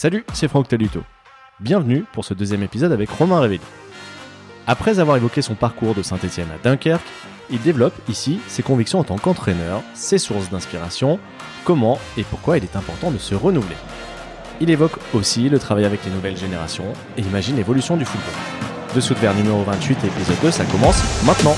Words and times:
Salut, 0.00 0.24
c'est 0.32 0.46
Franck 0.46 0.68
Taluto. 0.68 1.02
Bienvenue 1.58 2.04
pour 2.12 2.24
ce 2.24 2.32
deuxième 2.32 2.62
épisode 2.62 2.92
avec 2.92 3.10
Romain 3.10 3.40
Révéli. 3.40 3.64
Après 4.68 5.00
avoir 5.00 5.16
évoqué 5.16 5.42
son 5.42 5.56
parcours 5.56 5.96
de 5.96 6.02
Saint-Etienne 6.02 6.46
à 6.54 6.62
Dunkerque, 6.62 7.02
il 7.50 7.60
développe 7.60 7.96
ici 8.08 8.38
ses 8.46 8.62
convictions 8.62 9.00
en 9.00 9.02
tant 9.02 9.18
qu'entraîneur, 9.18 9.82
ses 9.94 10.18
sources 10.18 10.50
d'inspiration, 10.50 11.18
comment 11.64 11.98
et 12.16 12.22
pourquoi 12.22 12.58
il 12.58 12.62
est 12.62 12.76
important 12.76 13.10
de 13.10 13.18
se 13.18 13.34
renouveler. 13.34 13.74
Il 14.60 14.70
évoque 14.70 15.00
aussi 15.14 15.48
le 15.48 15.58
travail 15.58 15.84
avec 15.84 16.04
les 16.04 16.12
nouvelles 16.12 16.36
générations 16.36 16.92
et 17.16 17.22
imagine 17.22 17.56
l'évolution 17.56 17.96
du 17.96 18.04
football. 18.04 18.34
De 18.94 19.14
verre 19.14 19.34
numéro 19.34 19.64
28 19.64 20.04
épisode 20.04 20.40
2, 20.42 20.50
ça 20.52 20.64
commence 20.66 21.02
maintenant. 21.26 21.56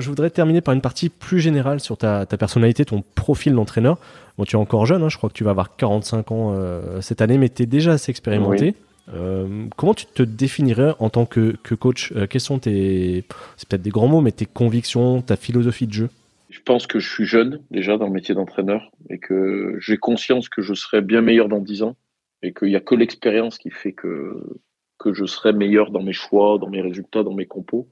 Je 0.00 0.08
voudrais 0.08 0.30
terminer 0.30 0.60
par 0.60 0.74
une 0.74 0.80
partie 0.80 1.08
plus 1.08 1.40
générale 1.40 1.80
sur 1.80 1.96
ta, 1.96 2.26
personnalité, 2.26 2.84
ton 2.84 3.02
profil 3.14 3.54
d'entraîneur. 3.54 3.98
Bon, 4.38 4.44
tu 4.44 4.56
es 4.56 4.58
encore 4.58 4.86
jeune, 4.86 5.02
hein, 5.02 5.08
je 5.08 5.16
crois 5.16 5.30
que 5.30 5.34
tu 5.34 5.44
vas 5.44 5.50
avoir 5.50 5.76
45 5.76 6.32
ans 6.32 6.54
euh, 6.56 7.00
cette 7.00 7.22
année, 7.22 7.38
mais 7.38 7.48
tu 7.48 7.62
es 7.62 7.66
déjà 7.66 7.92
assez 7.92 8.10
expérimenté. 8.10 8.74
Euh, 9.12 9.66
comment 9.76 9.94
tu 9.94 10.06
te 10.06 10.22
définirais 10.22 10.94
en 10.98 11.10
tant 11.10 11.26
que, 11.26 11.56
coach? 11.74 12.12
Euh, 12.16 12.26
Quels 12.26 12.40
sont 12.40 12.58
tes, 12.58 13.24
c'est 13.56 13.68
peut-être 13.68 13.82
des 13.82 13.90
grands 13.90 14.08
mots, 14.08 14.20
mais 14.20 14.32
tes 14.32 14.46
convictions, 14.46 15.20
ta 15.22 15.36
philosophie 15.36 15.86
de 15.86 15.92
jeu? 15.92 16.10
Je 16.48 16.60
pense 16.60 16.86
que 16.86 16.98
je 16.98 17.08
suis 17.08 17.26
jeune 17.26 17.60
déjà 17.70 17.98
dans 17.98 18.06
le 18.06 18.12
métier 18.12 18.34
d'entraîneur 18.34 18.90
et 19.10 19.18
que 19.18 19.76
j'ai 19.80 19.96
conscience 19.96 20.48
que 20.48 20.62
je 20.62 20.72
serai 20.72 21.00
bien 21.00 21.20
meilleur 21.20 21.48
dans 21.48 21.58
10 21.58 21.82
ans 21.82 21.96
et 22.42 22.52
qu'il 22.54 22.68
n'y 22.68 22.76
a 22.76 22.80
que 22.80 22.94
l'expérience 22.94 23.58
qui 23.58 23.70
fait 23.70 23.92
que, 23.92 24.58
que 24.98 25.12
je 25.12 25.24
serai 25.24 25.52
meilleur 25.52 25.90
dans 25.90 26.02
mes 26.02 26.12
choix, 26.12 26.58
dans 26.58 26.70
mes 26.70 26.80
résultats, 26.80 27.22
dans 27.22 27.34
mes 27.34 27.46
compos, 27.46 27.88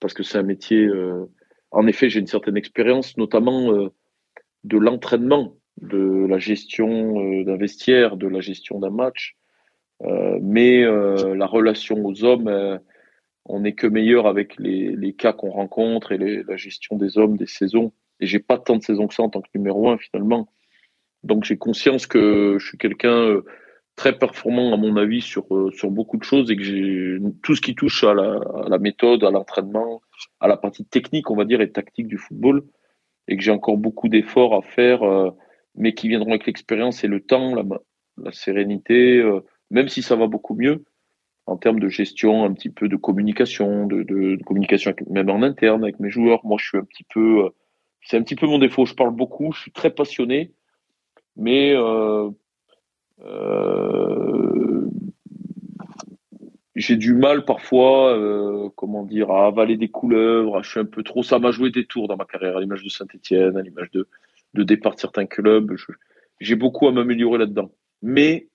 parce 0.00 0.14
que 0.14 0.22
c'est 0.22 0.38
un 0.38 0.42
métier 0.42 0.88
en 1.76 1.86
effet, 1.86 2.08
j'ai 2.08 2.20
une 2.20 2.26
certaine 2.26 2.56
expérience, 2.56 3.18
notamment 3.18 3.70
euh, 3.70 3.92
de 4.64 4.78
l'entraînement, 4.78 5.56
de 5.76 6.26
la 6.26 6.38
gestion 6.38 7.20
euh, 7.20 7.44
d'un 7.44 7.58
vestiaire, 7.58 8.16
de 8.16 8.26
la 8.26 8.40
gestion 8.40 8.78
d'un 8.78 8.90
match. 8.90 9.36
Euh, 10.02 10.38
mais 10.40 10.82
la 10.82 11.46
relation 11.46 12.02
aux 12.04 12.24
hommes, 12.24 12.80
on 13.44 13.60
n'est 13.60 13.74
que 13.74 13.86
meilleur 13.86 14.26
avec 14.26 14.58
les, 14.58 15.12
cas 15.12 15.34
qu'on 15.34 15.50
rencontre 15.50 16.12
et 16.12 16.42
la 16.42 16.56
gestion 16.56 16.96
des 16.96 17.18
hommes, 17.18 17.36
des 17.36 17.46
saisons. 17.46 17.92
Et 18.20 18.26
j'ai 18.26 18.38
pas 18.38 18.58
tant 18.58 18.76
de 18.76 18.82
saisons 18.82 19.06
que 19.06 19.14
ça 19.14 19.22
en 19.22 19.28
tant 19.28 19.42
que 19.42 19.48
numéro 19.54 19.90
un 19.90 19.98
finalement. 19.98 20.48
Donc 21.24 21.44
j'ai 21.44 21.58
conscience 21.58 22.06
que 22.06 22.56
je 22.58 22.66
suis 22.66 22.78
quelqu'un 22.78 23.42
très 23.96 24.18
performant 24.18 24.72
à 24.74 24.76
mon 24.76 24.96
avis 24.96 25.22
sur 25.22 25.46
sur 25.72 25.90
beaucoup 25.90 26.18
de 26.18 26.22
choses 26.22 26.50
et 26.50 26.56
que 26.56 26.62
j'ai 26.62 27.18
tout 27.42 27.54
ce 27.54 27.60
qui 27.60 27.74
touche 27.74 28.04
à 28.04 28.14
la, 28.14 28.40
à 28.64 28.68
la 28.68 28.78
méthode, 28.78 29.24
à 29.24 29.30
l'entraînement, 29.30 30.02
à 30.40 30.48
la 30.48 30.56
partie 30.56 30.84
technique, 30.84 31.30
on 31.30 31.36
va 31.36 31.44
dire, 31.44 31.60
et 31.60 31.70
tactique 31.70 32.06
du 32.06 32.18
football, 32.18 32.62
et 33.28 33.36
que 33.36 33.42
j'ai 33.42 33.50
encore 33.50 33.78
beaucoup 33.78 34.08
d'efforts 34.08 34.54
à 34.54 34.62
faire, 34.62 35.02
euh, 35.02 35.30
mais 35.74 35.94
qui 35.94 36.08
viendront 36.08 36.30
avec 36.30 36.46
l'expérience 36.46 37.04
et 37.04 37.08
le 37.08 37.20
temps, 37.20 37.54
la, 37.54 38.32
sérénité, 38.32 39.18
euh, 39.18 39.40
même 39.70 39.88
si 39.88 40.02
ça 40.02 40.16
va 40.16 40.26
beaucoup 40.26 40.54
mieux 40.54 40.84
en 41.46 41.56
termes 41.56 41.78
de 41.78 41.88
gestion, 41.88 42.44
un 42.44 42.52
petit 42.52 42.70
peu 42.70 42.88
de 42.88 42.96
communication, 42.96 43.86
de, 43.86 44.36
communication 44.44 44.94
même 45.08 45.30
en 45.30 45.42
interne 45.42 45.84
avec 45.84 46.00
mes 46.00 46.10
joueurs. 46.10 46.44
Moi, 46.44 46.56
je 46.60 46.66
suis 46.66 46.78
un 46.78 46.84
petit 46.84 47.04
peu, 47.04 47.44
euh, 47.44 47.50
c'est 48.02 48.16
un 48.16 48.22
petit 48.22 48.34
peu 48.34 48.46
mon 48.46 48.58
défaut. 48.58 48.84
Je 48.84 48.94
parle 48.94 49.14
beaucoup, 49.14 49.52
je 49.52 49.60
suis 49.60 49.70
très 49.70 49.90
passionné, 49.90 50.52
mais 51.36 51.72
euh, 51.74 52.30
j'ai 56.76 56.96
du 56.96 57.14
mal 57.14 57.44
parfois, 57.44 58.16
euh, 58.16 58.68
comment 58.76 59.02
dire, 59.02 59.30
à 59.30 59.46
avaler 59.46 59.76
des 59.76 59.88
couleuvres. 59.88 60.62
Je 60.62 60.70
suis 60.70 60.80
un 60.80 60.84
peu 60.84 61.02
trop. 61.02 61.22
Ça 61.22 61.38
m'a 61.38 61.50
joué 61.50 61.70
des 61.70 61.86
tours 61.86 62.06
dans 62.06 62.16
ma 62.16 62.26
carrière, 62.26 62.58
à 62.58 62.60
l'image 62.60 62.84
de 62.84 62.90
Saint-Etienne, 62.90 63.56
à 63.56 63.62
l'image 63.62 63.90
de, 63.92 64.06
de 64.54 64.62
départ 64.62 64.94
de 64.94 65.00
certains 65.00 65.26
clubs. 65.26 65.74
J'ai 66.38 66.54
beaucoup 66.54 66.86
à 66.86 66.92
m'améliorer 66.92 67.38
là-dedans. 67.38 67.70
Mais 68.02 68.48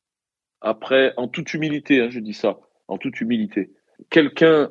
après, 0.62 1.14
en 1.18 1.28
toute 1.28 1.54
humilité, 1.56 2.00
hein, 2.00 2.10
je 2.12 2.20
dis 2.20 2.34
ça, 2.34 2.60
en 2.88 3.00
toute 3.00 3.20
humilité, 3.22 3.72
quelqu'un 4.12 4.70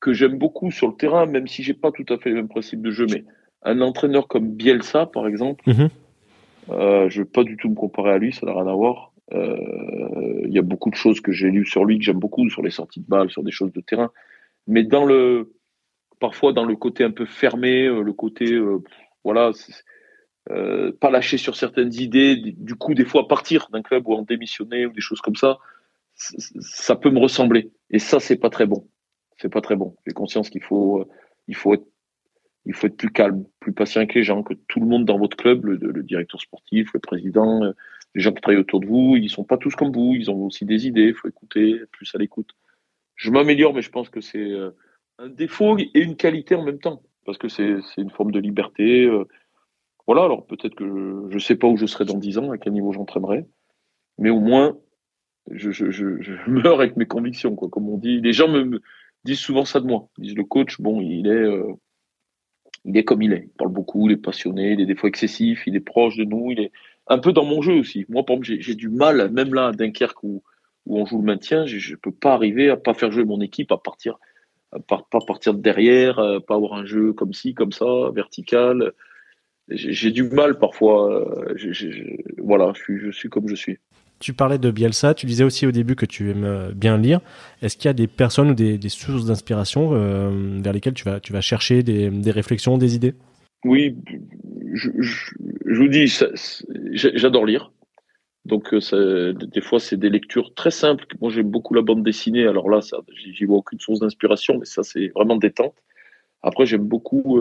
que 0.00 0.12
j'aime 0.12 0.38
beaucoup 0.38 0.70
sur 0.70 0.86
le 0.88 0.94
terrain, 0.94 1.24
même 1.24 1.48
si 1.48 1.62
j'ai 1.62 1.74
pas 1.74 1.90
tout 1.90 2.06
à 2.10 2.18
fait 2.18 2.28
le 2.28 2.36
même 2.36 2.48
principe 2.48 2.82
de 2.82 2.90
jeu, 2.90 3.06
mais 3.10 3.24
un 3.62 3.80
entraîneur 3.80 4.28
comme 4.28 4.52
Bielsa, 4.52 5.06
par 5.06 5.26
exemple, 5.26 5.64
mm-hmm. 5.66 5.88
Euh, 6.70 7.08
je 7.08 7.20
ne 7.20 7.24
veux 7.24 7.30
pas 7.30 7.44
du 7.44 7.56
tout 7.56 7.68
me 7.68 7.74
comparer 7.74 8.10
à 8.10 8.18
lui, 8.18 8.32
ça 8.32 8.46
n'a 8.46 8.52
rien 8.52 8.66
à 8.66 8.74
voir. 8.74 9.12
Euh, 9.34 10.42
il 10.44 10.52
y 10.52 10.58
a 10.58 10.62
beaucoup 10.62 10.90
de 10.90 10.94
choses 10.94 11.20
que 11.20 11.32
j'ai 11.32 11.50
lues 11.50 11.66
sur 11.66 11.84
lui 11.84 11.98
que 11.98 12.04
j'aime 12.04 12.18
beaucoup, 12.18 12.48
sur 12.48 12.62
les 12.62 12.70
sorties 12.70 13.00
de 13.00 13.06
balles, 13.06 13.30
sur 13.30 13.42
des 13.42 13.50
choses 13.50 13.72
de 13.72 13.80
terrain. 13.80 14.10
Mais 14.66 14.84
dans 14.84 15.04
le, 15.04 15.54
parfois 16.20 16.52
dans 16.52 16.64
le 16.64 16.76
côté 16.76 17.04
un 17.04 17.10
peu 17.10 17.26
fermé, 17.26 17.86
euh, 17.86 18.02
le 18.02 18.12
côté, 18.12 18.52
euh, 18.52 18.78
voilà, 19.24 19.52
pas 21.00 21.10
lâcher 21.10 21.36
sur 21.36 21.56
certaines 21.56 21.92
idées, 21.92 22.36
du 22.36 22.74
coup, 22.74 22.94
des 22.94 23.04
fois 23.04 23.28
partir 23.28 23.68
d'un 23.70 23.82
club 23.82 24.08
ou 24.08 24.14
en 24.14 24.22
démissionner 24.22 24.86
ou 24.86 24.92
des 24.92 25.02
choses 25.02 25.20
comme 25.20 25.36
ça, 25.36 25.58
ça 26.14 26.96
peut 26.96 27.10
me 27.10 27.18
ressembler. 27.18 27.70
Et 27.90 27.98
ça, 27.98 28.18
c'est 28.18 28.36
pas 28.36 28.48
très 28.48 28.66
bon. 28.66 28.88
C'est 29.36 29.50
pas 29.50 29.60
très 29.60 29.76
bon. 29.76 29.94
J'ai 30.06 30.14
conscience 30.14 30.48
qu'il 30.48 30.62
faut, 30.62 31.06
il 31.48 31.54
faut 31.54 31.74
être 31.74 31.84
il 32.68 32.74
faut 32.74 32.86
être 32.86 32.98
plus 32.98 33.10
calme, 33.10 33.44
plus 33.60 33.72
patient 33.72 34.02
avec 34.02 34.14
les 34.14 34.22
gens, 34.22 34.42
que 34.42 34.52
tout 34.68 34.78
le 34.78 34.86
monde 34.86 35.06
dans 35.06 35.18
votre 35.18 35.36
club, 35.38 35.64
le, 35.64 36.02
directeur 36.02 36.38
sportif, 36.38 36.92
le 36.92 37.00
président, 37.00 37.62
les 38.14 38.20
gens 38.20 38.30
qui 38.30 38.42
travaillent 38.42 38.60
autour 38.60 38.80
de 38.80 38.86
vous, 38.86 39.16
ils 39.16 39.30
sont 39.30 39.42
pas 39.42 39.56
tous 39.56 39.74
comme 39.74 39.90
vous, 39.90 40.14
ils 40.14 40.30
ont 40.30 40.44
aussi 40.44 40.66
des 40.66 40.86
idées, 40.86 41.08
il 41.08 41.14
faut 41.14 41.28
écouter, 41.28 41.80
plus 41.92 42.14
à 42.14 42.18
l'écoute. 42.18 42.50
Je 43.16 43.30
m'améliore, 43.30 43.72
mais 43.72 43.80
je 43.80 43.90
pense 43.90 44.10
que 44.10 44.20
c'est 44.20 44.38
euh, 44.38 44.70
un 45.18 45.28
défaut 45.28 45.78
et 45.78 45.90
une 45.94 46.14
qualité 46.14 46.54
en 46.54 46.62
même 46.62 46.78
temps, 46.78 47.02
parce 47.24 47.38
que 47.38 47.48
c'est 47.48 47.80
une 47.96 48.10
forme 48.10 48.32
de 48.32 48.38
liberté. 48.38 49.06
Euh. 49.06 49.24
Voilà, 50.06 50.24
alors 50.24 50.46
peut-être 50.46 50.74
que 50.74 50.84
je 51.30 51.34
ne 51.34 51.40
sais 51.40 51.56
pas 51.56 51.68
où 51.68 51.78
je 51.78 51.86
serai 51.86 52.04
dans 52.04 52.18
10 52.18 52.36
ans, 52.36 52.50
à 52.50 52.58
quel 52.58 52.74
niveau 52.74 52.92
j'entraînerai, 52.92 53.46
mais 54.18 54.28
au 54.28 54.40
moins, 54.40 54.76
je, 55.50 55.70
meurs 56.50 56.80
avec 56.80 56.98
mes 56.98 57.06
convictions, 57.06 57.56
quoi, 57.56 57.70
comme 57.70 57.88
on 57.88 57.96
dit. 57.96 58.20
Les 58.20 58.34
gens 58.34 58.48
me, 58.48 58.82
disent 59.24 59.40
souvent 59.40 59.64
ça 59.64 59.80
de 59.80 59.86
moi. 59.86 60.08
Ils 60.18 60.24
disent 60.24 60.36
le 60.36 60.44
coach, 60.44 60.78
bon, 60.82 61.00
il 61.00 61.28
est, 61.28 61.30
euh, 61.30 61.72
il 62.84 62.96
est 62.96 63.04
comme 63.04 63.22
il 63.22 63.32
est. 63.32 63.44
Il 63.44 63.56
parle 63.56 63.72
beaucoup, 63.72 64.08
il 64.08 64.12
est 64.12 64.16
passionné, 64.16 64.72
il 64.72 64.80
est 64.80 64.86
des 64.86 64.94
fois 64.94 65.08
excessif, 65.08 65.64
il 65.66 65.76
est 65.76 65.80
proche 65.80 66.16
de 66.16 66.24
nous, 66.24 66.50
il 66.50 66.60
est 66.60 66.72
un 67.06 67.18
peu 67.18 67.32
dans 67.32 67.44
mon 67.44 67.62
jeu 67.62 67.74
aussi. 67.74 68.04
Moi, 68.08 68.24
par 68.24 68.36
exemple, 68.36 68.60
j'ai 68.60 68.74
du 68.74 68.88
mal, 68.88 69.30
même 69.30 69.54
là 69.54 69.68
à 69.68 69.72
Dunkerque 69.72 70.22
où, 70.22 70.42
où 70.86 70.98
on 70.98 71.06
joue 71.06 71.18
le 71.18 71.24
maintien, 71.24 71.66
je 71.66 71.92
ne 71.92 71.96
peux 71.96 72.12
pas 72.12 72.34
arriver 72.34 72.70
à 72.70 72.76
pas 72.76 72.94
faire 72.94 73.10
jouer 73.10 73.24
mon 73.24 73.40
équipe, 73.40 73.72
à 73.72 73.78
partir, 73.78 74.18
pas 74.86 75.02
partir 75.26 75.54
de 75.54 75.60
derrière, 75.60 76.18
à 76.18 76.40
pas 76.40 76.54
avoir 76.54 76.74
un 76.74 76.84
jeu 76.84 77.12
comme 77.12 77.32
ci, 77.32 77.54
comme 77.54 77.72
ça, 77.72 78.10
vertical. 78.12 78.92
J'ai 79.68 80.10
du 80.10 80.22
mal 80.22 80.58
parfois. 80.58 81.26
voilà, 82.38 82.72
je 82.74 82.82
suis, 82.82 82.98
je 82.98 83.10
suis 83.10 83.28
comme 83.28 83.48
je 83.48 83.54
suis. 83.54 83.78
Tu 84.20 84.32
parlais 84.32 84.58
de 84.58 84.70
Bielsa, 84.70 85.14
tu 85.14 85.26
disais 85.26 85.44
aussi 85.44 85.66
au 85.66 85.70
début 85.70 85.94
que 85.94 86.06
tu 86.06 86.30
aimes 86.30 86.44
euh, 86.44 86.72
bien 86.72 86.98
lire. 86.98 87.20
Est-ce 87.62 87.76
qu'il 87.76 87.86
y 87.86 87.88
a 87.88 87.94
des 87.94 88.08
personnes 88.08 88.50
ou 88.50 88.54
des, 88.54 88.88
sources 88.88 89.26
d'inspiration 89.26 89.90
euh, 89.92 90.58
vers 90.60 90.72
lesquelles 90.72 90.94
tu 90.94 91.04
vas, 91.04 91.40
chercher 91.40 91.82
des, 91.82 92.30
réflexions, 92.30 92.78
des 92.78 92.96
idées? 92.96 93.14
Oui, 93.64 93.96
je, 94.72 94.90
vous 95.66 95.88
dis, 95.88 96.12
j'adore 96.92 97.46
lire. 97.46 97.72
Donc, 98.44 98.72
euh, 98.72 99.32
des 99.34 99.60
fois, 99.60 99.78
c'est 99.78 99.96
des 99.96 100.10
lectures 100.10 100.54
très 100.54 100.70
simples. 100.70 101.06
Moi, 101.20 101.30
j'aime 101.30 101.50
beaucoup 101.50 101.74
la 101.74 101.82
bande 101.82 102.02
dessinée. 102.02 102.46
Alors 102.46 102.70
là, 102.70 102.80
j'y 103.14 103.44
vois 103.44 103.58
aucune 103.58 103.78
source 103.78 104.00
d'inspiration, 104.00 104.58
mais 104.58 104.64
ça, 104.64 104.82
c'est 104.82 105.08
vraiment 105.08 105.36
détente. 105.36 105.74
Après, 106.42 106.66
j'aime 106.66 106.84
beaucoup. 106.84 107.40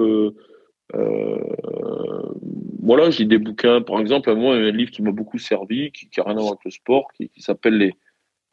Voilà, 2.81 3.09
j'ai 3.09 3.25
des 3.25 3.37
bouquins. 3.37 3.81
Par 3.81 3.99
exemple, 3.99 4.33
moi, 4.33 4.55
un 4.55 4.71
livre 4.71 4.91
qui 4.91 5.01
m'a 5.01 5.11
beaucoup 5.11 5.39
servi, 5.39 5.91
qui 5.91 6.09
n'a 6.17 6.23
rien 6.23 6.37
à 6.37 6.39
voir 6.39 6.53
avec 6.53 6.65
le 6.65 6.71
sport, 6.71 7.11
qui, 7.13 7.29
s'appelle 7.37 7.77
les, 7.77 7.93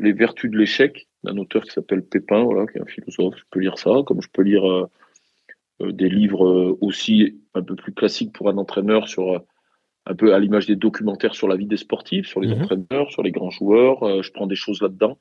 les 0.01 0.13
Vertus 0.13 0.51
de 0.51 0.59
l'échec, 0.59 1.07
d'un 1.23 1.37
auteur 1.37 1.63
qui 1.63 1.71
s'appelle 1.71 2.05
Pépin, 2.05 2.43
voilà, 2.43 2.67
qui 2.67 2.79
est 2.79 2.83
un 2.83 2.87
philosophe. 2.87 3.37
Je 3.37 3.45
peux 3.51 3.61
lire 3.61 3.79
ça, 3.79 3.91
comme 4.07 4.21
je 4.21 4.29
peux 4.33 4.43
lire 4.43 4.89
euh, 5.81 5.91
des 5.93 6.09
livres 6.09 6.47
euh, 6.47 6.79
aussi 6.81 7.41
un 7.55 7.63
peu 7.63 7.75
plus 7.75 7.93
classiques 7.93 8.33
pour 8.33 8.49
un 8.49 8.57
entraîneur 8.59 9.09
sur 9.09 9.35
euh, 9.35 9.39
un 10.07 10.15
peu 10.15 10.35
à 10.35 10.39
l'image 10.39 10.67
des 10.67 10.77
documentaires 10.77 11.35
sur 11.35 11.49
la 11.49 11.57
vie 11.57 11.67
des 11.67 11.77
sportifs, 11.77 12.27
sur 12.27 12.41
les 12.41 12.55
mhm. 12.55 12.63
entraîneurs, 12.63 13.11
sur 13.11 13.23
les 13.23 13.33
grands 13.33 13.51
joueurs. 13.51 14.23
je 14.23 14.31
prends 14.33 14.47
des 14.47 14.55
choses 14.55 14.83
là-dedans. 14.83 15.19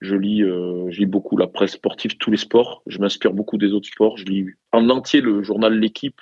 Je 0.00 0.14
lis, 0.14 0.40
je 0.40 0.98
lis 0.98 1.06
beaucoup 1.06 1.36
la 1.36 1.46
presse 1.46 1.72
sportive, 1.72 2.16
tous 2.18 2.30
les 2.30 2.36
sports. 2.36 2.82
Je 2.86 2.98
m'inspire 2.98 3.32
beaucoup 3.32 3.56
des 3.56 3.72
autres 3.72 3.88
sports. 3.88 4.16
Je 4.18 4.24
lis 4.24 4.46
en 4.72 4.90
entier 4.90 5.20
le 5.20 5.42
journal 5.42 5.78
L'équipe 5.78 6.20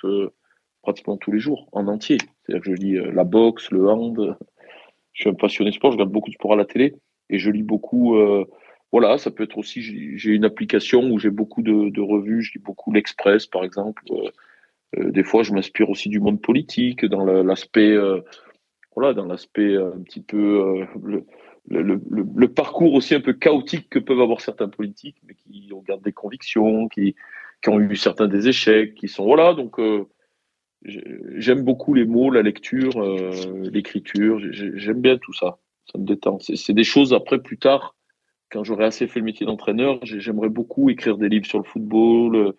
pratiquement 0.81 1.17
tous 1.17 1.31
les 1.31 1.39
jours, 1.39 1.67
en 1.71 1.87
entier. 1.87 2.17
C'est-à-dire 2.43 2.63
que 2.63 2.75
je 2.75 2.81
lis 2.81 3.13
la 3.13 3.23
boxe, 3.23 3.71
le 3.71 3.89
hand. 3.89 4.37
Je 5.13 5.21
suis 5.21 5.29
un 5.29 5.33
passionné 5.33 5.71
sport, 5.71 5.91
je 5.91 5.95
regarde 5.95 6.11
beaucoup 6.11 6.29
de 6.29 6.35
sport 6.35 6.53
à 6.53 6.55
la 6.55 6.65
télé 6.65 6.95
et 7.29 7.39
je 7.39 7.49
lis 7.51 7.63
beaucoup. 7.63 8.17
voilà, 8.91 9.17
ça 9.17 9.31
peut 9.31 9.43
être 9.43 9.57
aussi, 9.57 9.81
j'ai 9.81 10.31
une 10.31 10.45
application 10.45 11.09
où 11.09 11.19
j'ai 11.19 11.31
beaucoup 11.31 11.61
de, 11.61 11.89
de, 11.89 12.01
revues, 12.01 12.43
je 12.43 12.53
lis 12.53 12.63
beaucoup 12.63 12.93
l'Express 12.93 13.47
par 13.47 13.63
exemple. 13.63 14.03
des 14.97 15.23
fois, 15.23 15.43
je 15.43 15.53
m'inspire 15.53 15.89
aussi 15.89 16.07
du 16.07 16.19
monde 16.19 16.41
politique, 16.41 17.05
dans 17.05 17.25
l'aspect 17.25 17.97
voilà, 18.95 19.13
dans 19.13 19.25
l'aspect 19.25 19.75
un 19.75 20.01
petit 20.03 20.21
peu 20.21 20.85
le, 21.03 21.25
le, 21.69 22.47
parcours 22.47 22.93
aussi 22.93 23.15
un 23.15 23.21
peu 23.21 23.33
chaotique 23.33 23.89
que 23.89 23.99
peuvent 23.99 24.21
avoir 24.21 24.41
certains 24.41 24.69
politiques, 24.69 25.17
mais 25.27 25.33
qui 25.33 25.71
ont 25.73 25.81
gardé 25.81 26.05
des 26.05 26.13
convictions, 26.13 26.87
qui, 26.87 27.15
qui 27.61 27.69
ont 27.69 27.79
eu 27.79 27.95
certains 27.95 28.27
des 28.27 28.47
échecs, 28.47 28.95
qui 28.95 29.07
sont 29.07 29.25
voilà. 29.25 29.53
Donc 29.53 29.79
euh, 29.79 30.05
j'aime 30.83 31.63
beaucoup 31.63 31.93
les 31.93 32.05
mots, 32.05 32.29
la 32.29 32.41
lecture, 32.41 33.01
euh, 33.01 33.69
l'écriture. 33.71 34.39
J'aime 34.51 35.01
bien 35.01 35.17
tout 35.17 35.33
ça. 35.33 35.57
Ça 35.91 35.99
me 35.99 36.05
détend. 36.05 36.39
C'est 36.39 36.73
des 36.73 36.83
choses 36.83 37.13
après 37.13 37.39
plus 37.39 37.57
tard, 37.57 37.95
quand 38.51 38.63
j'aurai 38.63 38.85
assez 38.85 39.07
fait 39.07 39.19
le 39.19 39.25
métier 39.25 39.45
d'entraîneur, 39.45 39.99
j'aimerais 40.03 40.49
beaucoup 40.49 40.89
écrire 40.89 41.17
des 41.17 41.29
livres 41.29 41.45
sur 41.45 41.59
le 41.59 41.63
football. 41.63 42.53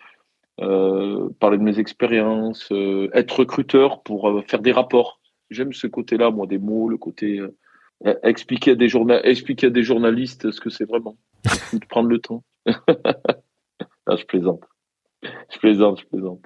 Euh, 0.59 1.29
parler 1.39 1.59
de 1.59 1.63
mes 1.63 1.79
expériences, 1.79 2.73
être 3.13 3.41
recruteur 3.41 4.03
pour 4.03 4.43
faire 4.47 4.63
des 4.63 4.73
rapports. 4.73 5.21
J'aime 5.51 5.75
ce 5.75 5.87
côté-là, 5.87 6.31
moi, 6.31 6.47
des 6.47 6.59
mots, 6.59 6.89
le 6.89 6.97
côté 6.97 7.43
expliquer 8.23 8.73
à 8.73 8.75
des, 8.75 8.93
expliquer 9.25 9.67
à 9.69 9.71
des 9.71 9.83
journalistes 9.83 10.51
ce 10.51 10.61
que 10.61 10.71
c'est 10.71 10.85
vraiment. 10.85 11.17
prendre 11.89 12.09
le 12.09 12.19
temps. 12.19 12.43
je 12.67 14.25
plaisante. 14.27 14.63
Je 15.23 15.59
plaisante, 15.59 16.01
je 16.01 16.07
plaisante. 16.07 16.41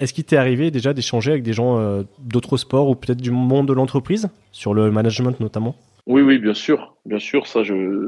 Est-ce 0.00 0.14
qu'il 0.14 0.24
t'est 0.24 0.36
arrivé 0.36 0.70
déjà 0.70 0.94
d'échanger 0.94 1.32
avec 1.32 1.42
des 1.42 1.52
gens 1.52 1.78
euh, 1.78 2.02
d'autres 2.18 2.56
sports 2.56 2.88
ou 2.88 2.94
peut-être 2.94 3.20
du 3.20 3.30
monde 3.30 3.68
de 3.68 3.74
l'entreprise, 3.74 4.30
sur 4.50 4.72
le 4.72 4.90
management 4.90 5.38
notamment? 5.40 5.76
Oui, 6.06 6.22
oui, 6.22 6.38
bien 6.38 6.54
sûr. 6.54 6.96
Bien 7.04 7.18
sûr, 7.18 7.46
ça, 7.46 7.62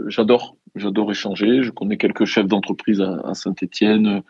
j'adore. 0.09 0.57
J'adore 0.75 1.11
échanger. 1.11 1.63
Je 1.63 1.71
connais 1.71 1.97
quelques 1.97 2.25
chefs 2.25 2.47
d'entreprise 2.47 3.01
à, 3.01 3.35
Saint- 3.35 3.55
Étienne 3.61 4.23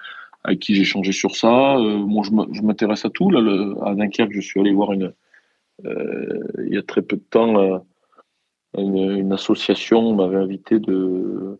euh, 0.48 0.54
qui 0.56 0.74
j'ai 0.74 0.82
échangé 0.82 1.12
sur 1.12 1.36
ça. 1.36 1.76
moi, 1.78 2.24
je 2.52 2.62
m'intéresse 2.62 3.04
à 3.04 3.10
tout. 3.10 3.30
Là, 3.30 3.74
à 3.84 3.94
Dunkerque, 3.94 4.32
je 4.32 4.40
suis 4.40 4.60
allé 4.60 4.72
voir 4.72 4.92
une, 4.92 5.12
il 5.84 6.68
y 6.74 6.78
a 6.78 6.82
très 6.82 7.02
peu 7.02 7.16
de 7.16 7.24
temps 7.28 7.82
une, 8.74 9.32
association 9.32 10.14
m'avait 10.14 10.36
invité 10.36 10.78
de, 10.78 11.58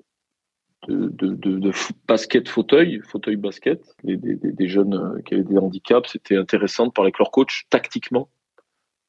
de, 0.89 1.71
basket 2.07 2.49
fauteuil, 2.49 3.01
fauteuil 3.05 3.37
basket, 3.37 3.83
des, 4.05 4.69
jeunes 4.69 4.95
euh, 4.95 5.21
qui 5.23 5.35
avaient 5.35 5.45
des 5.45 5.59
handicaps. 5.59 6.11
C'était 6.13 6.37
intéressant 6.37 6.87
de 6.87 6.93
parler 6.93 7.09
avec 7.09 7.19
leur 7.19 7.31
coach 7.31 7.67
tactiquement, 7.71 8.29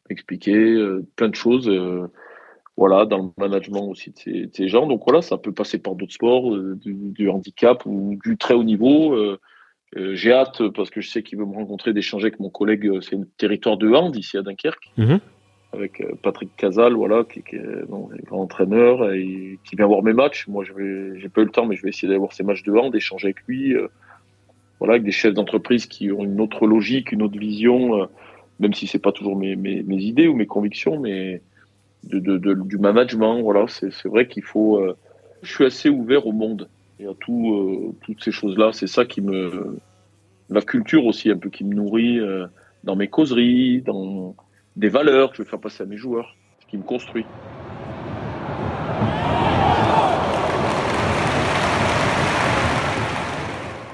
expliquer 0.10 0.56
euh, 0.56 1.06
plein 1.16 1.30
de 1.30 1.36
choses. 1.36 1.70
Euh, 1.70 2.08
voilà, 2.78 3.08
dans 3.08 3.18
le 3.18 3.30
management 3.38 3.90
aussi 3.90 4.12
de 4.12 4.50
ces, 4.54 4.68
gens. 4.68 4.86
Donc 4.86 5.02
voilà, 5.04 5.24
ça 5.24 5.40
peut 5.40 5.52
passer 5.52 5.80
par 5.80 5.96
d'autres 5.96 6.14
sports, 6.14 6.56
du, 6.56 7.28
handicap 7.28 7.84
ou 7.88 8.20
du 8.24 8.38
très 8.38 8.54
haut 8.54 8.64
niveau. 8.64 9.18
J'ai 9.96 10.32
hâte 10.32 10.62
parce 10.76 10.92
que 10.92 11.02
je 11.02 11.10
sais 11.10 11.24
qu'il 11.24 11.40
veut 11.40 11.46
me 11.48 11.56
rencontrer, 11.56 11.92
d'échanger 11.92 12.28
avec 12.28 12.40
mon 12.40 12.52
collègue. 12.52 12.88
C'est 13.02 13.16
un 13.16 13.24
territoire 13.38 13.78
de 13.78 13.92
hand 13.92 14.16
ici 14.16 14.38
à 14.38 14.44
Dunkerque. 14.44 14.92
Mm-hmm 14.96 15.20
avec 15.74 16.02
euh, 16.02 16.14
Patrick 16.22 16.56
Casal, 16.56 16.94
voilà, 16.94 17.24
qui, 17.24 17.40
est 17.40 17.60
un 17.60 18.26
grand 18.26 18.42
entraîneur 18.42 19.12
et 19.12 19.60
qui 19.64 19.76
vient 19.76 19.86
voir 19.86 20.04
mes 20.04 20.14
matchs. 20.14 20.48
Moi, 20.48 20.64
j'ai 20.64 21.30
pas 21.30 21.42
eu 21.42 21.46
le 21.46 21.52
temps, 21.52 21.66
mais 21.66 21.76
je 21.76 21.84
vais 21.84 21.90
essayer 21.90 22.08
d'aller 22.08 22.20
voir 22.20 22.34
ses 22.34 22.44
matchs 22.44 22.64
de 22.64 22.72
hand, 22.72 22.92
d'échanger 22.92 23.28
avec 23.28 23.42
lui, 23.48 23.74
euh, 23.74 23.88
voilà, 24.80 24.94
avec 24.94 25.04
des 25.04 25.12
chefs 25.12 25.34
d'entreprise 25.34 25.86
qui 25.86 26.12
ont 26.12 26.24
une 26.24 26.40
autre 26.40 26.68
logique, 26.68 27.12
une 27.12 27.22
autre 27.22 27.38
vision, 27.38 28.02
euh, 28.02 28.06
même 28.60 28.74
si 28.74 28.88
c'est 28.88 29.00
pas 29.00 29.12
toujours 29.12 29.36
mes, 29.36 29.56
idées 29.90 30.28
ou 30.28 30.36
mes 30.36 30.48
convictions, 30.48 31.00
mais 31.00 31.42
du 32.04 32.78
management, 32.78 33.42
voilà, 33.42 33.66
c'est, 33.68 33.92
c'est 33.92 34.08
vrai 34.08 34.28
qu'il 34.28 34.44
faut. 34.44 34.82
je 35.42 35.54
suis 35.54 35.66
assez 35.66 35.90
ouvert 35.90 36.26
au 36.26 36.32
monde 36.32 36.70
et 37.00 37.06
à 37.06 37.14
tout, 37.20 37.94
toutes 38.02 38.24
ces 38.24 38.32
choses-là. 38.32 38.72
C'est 38.72 38.88
ça 38.88 39.06
qui 39.06 39.22
me, 39.22 39.78
la 40.50 40.62
culture 40.62 41.06
aussi 41.06 41.30
un 41.30 41.38
peu 41.38 41.50
qui 41.50 41.66
me 41.66 41.76
nourrit 41.76 42.20
dans 42.84 42.96
mes 42.96 43.10
causeries, 43.10 43.82
dans 43.82 44.36
des 44.78 44.90
valeurs 44.90 45.32
que 45.32 45.38
je 45.38 45.42
vais 45.42 45.50
faire 45.50 45.60
passer 45.60 45.84
à 45.84 45.86
mes 45.88 45.98
joueurs, 45.98 46.36
ce 46.60 46.68
qui 46.68 46.78
me 46.78 46.84
construit. 46.84 47.26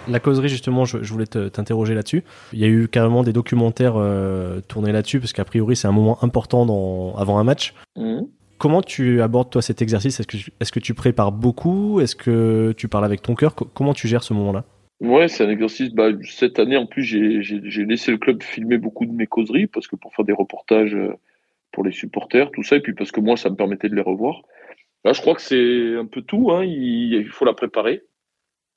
La 0.10 0.20
causerie, 0.20 0.50
justement, 0.50 0.84
je, 0.84 0.98
voulais 0.98 1.26
t'interroger 1.26 1.96
là-dessus. 1.96 2.24
Il 2.52 2.60
y 2.60 2.66
a 2.66 2.68
eu 2.68 2.90
carrément 2.90 3.24
des 3.24 3.32
documentaires 3.32 3.94
euh, 3.96 4.60
tournés 4.68 4.92
là-dessus, 4.92 5.22
parce 5.22 5.32
qu'a 5.32 5.46
priori, 5.46 5.78
c'est 5.78 5.88
un 5.88 5.94
moment 5.94 6.22
important 6.22 6.66
dans, 6.66 7.16
avant 7.16 7.40
un 7.40 7.46
match. 7.46 7.74
Mmh. 7.96 8.24
Comment 8.58 8.82
tu 8.82 9.22
abordes, 9.22 9.50
toi, 9.50 9.62
cet 9.62 9.82
exercice? 9.82 10.20
Est-ce 10.20 10.28
que, 10.28 10.38
est 10.60 10.72
que, 10.72 10.80
tu 10.82 10.94
prépares 10.94 11.32
beaucoup? 11.32 12.02
Est-ce 12.02 12.18
que 12.18 12.74
tu 12.76 12.90
parles 12.90 13.06
avec 13.06 13.22
ton 13.22 13.36
cœur? 13.36 13.56
Comment 13.56 13.94
tu 13.94 14.10
gères 14.10 14.24
ce 14.24 14.34
moment-là? 14.34 14.66
Ouais, 15.00 15.28
c'est 15.28 15.44
un 15.44 15.50
exercice. 15.50 15.92
Bah, 15.92 16.10
cette 16.24 16.60
année, 16.60 16.78
en 16.78 16.86
plus, 16.86 17.04
j'ai 17.04 17.86
laissé 17.86 18.12
le 18.12 18.18
club 18.18 18.42
filmer 18.42 18.78
beaucoup 18.78 19.06
de 19.06 19.12
mes 19.12 19.28
causeries 19.28 19.68
parce 19.68 19.88
que 19.88 19.96
pour 19.96 20.14
faire 20.14 20.26
des 20.26 20.34
reportages 20.34 20.96
euh, 20.96 21.14
pour 21.72 21.84
les 21.84 21.92
supporters, 21.92 22.52
tout 22.52 22.64
ça, 22.64 22.78
et 22.78 22.80
puis 22.80 22.94
parce 22.94 23.12
que 23.12 23.20
moi, 23.20 23.36
ça 23.36 23.50
me 23.50 23.56
permettait 23.56 23.90
de 23.90 23.96
les 23.96 24.02
revoir. 24.02 24.44
Là, 25.04 25.14
je 25.14 25.22
crois 25.22 25.36
que 25.36 25.42
c'est 25.42 25.98
un 25.98 26.06
peu 26.06 26.22
tout. 26.22 26.52
Hein. 26.52 26.64
Il, 26.64 27.28
faut 27.30 27.46
la 27.46 27.54
préparer. 27.54 28.04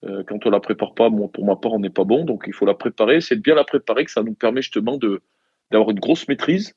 Euh, 0.04 0.24
quand 0.24 0.44
on 0.46 0.50
la 0.50 0.60
prépare 0.60 0.94
pas, 0.94 1.10
moi, 1.10 1.28
pour 1.32 1.44
ma 1.44 1.56
part, 1.56 1.72
on 1.72 1.80
n'est 1.80 1.90
pas 1.90 2.04
bon, 2.04 2.24
donc 2.24 2.44
il 2.46 2.52
faut 2.52 2.66
la 2.66 2.74
préparer. 2.74 3.20
C'est 3.20 3.36
de 3.36 3.40
bien 3.40 3.54
la 3.54 3.64
préparer 3.64 4.04
que 4.04 4.10
ça 4.10 4.22
nous 4.22 4.34
permet 4.34 4.62
justement 4.62 4.98
d'avoir 5.70 5.90
une 5.90 6.00
grosse 6.00 6.26
maîtrise. 6.28 6.74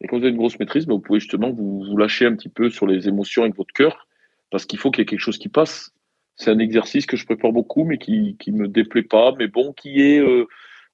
Et 0.00 0.06
quand 0.06 0.16
vous 0.18 0.22
avez 0.22 0.30
une 0.30 0.38
grosse 0.38 0.58
maîtrise, 0.58 0.86
bah, 0.86 0.94
vous 0.94 1.00
pouvez 1.00 1.20
justement 1.20 1.50
vous, 1.50 1.84
vous 1.84 1.96
lâcher 1.96 2.26
un 2.26 2.36
petit 2.36 2.48
peu 2.48 2.70
sur 2.70 2.86
les 2.86 3.08
émotions 3.08 3.42
avec 3.42 3.56
votre 3.56 3.72
cœur, 3.72 4.06
parce 4.50 4.64
qu'il 4.64 4.78
faut 4.78 4.90
qu'il 4.90 5.00
y 5.00 5.02
ait 5.02 5.06
quelque 5.06 5.20
chose 5.20 5.38
qui 5.38 5.48
passe 5.48 5.92
c'est 6.36 6.50
un 6.50 6.58
exercice 6.58 7.06
que 7.06 7.16
je 7.16 7.26
prépare 7.26 7.52
beaucoup, 7.52 7.84
mais 7.84 7.98
qui 7.98 8.36
qui 8.38 8.52
me 8.52 8.68
déplaît 8.68 9.02
pas, 9.02 9.32
mais 9.38 9.48
bon, 9.48 9.72
qui 9.72 10.00
est 10.00 10.20
euh, 10.20 10.46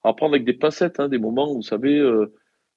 à 0.04 0.12
prendre 0.12 0.34
avec 0.34 0.44
des 0.44 0.52
pincettes, 0.52 1.00
hein, 1.00 1.08
des 1.08 1.18
moments 1.18 1.50
où 1.50 1.56
vous 1.56 1.62
savez, 1.62 1.98
euh, 1.98 2.32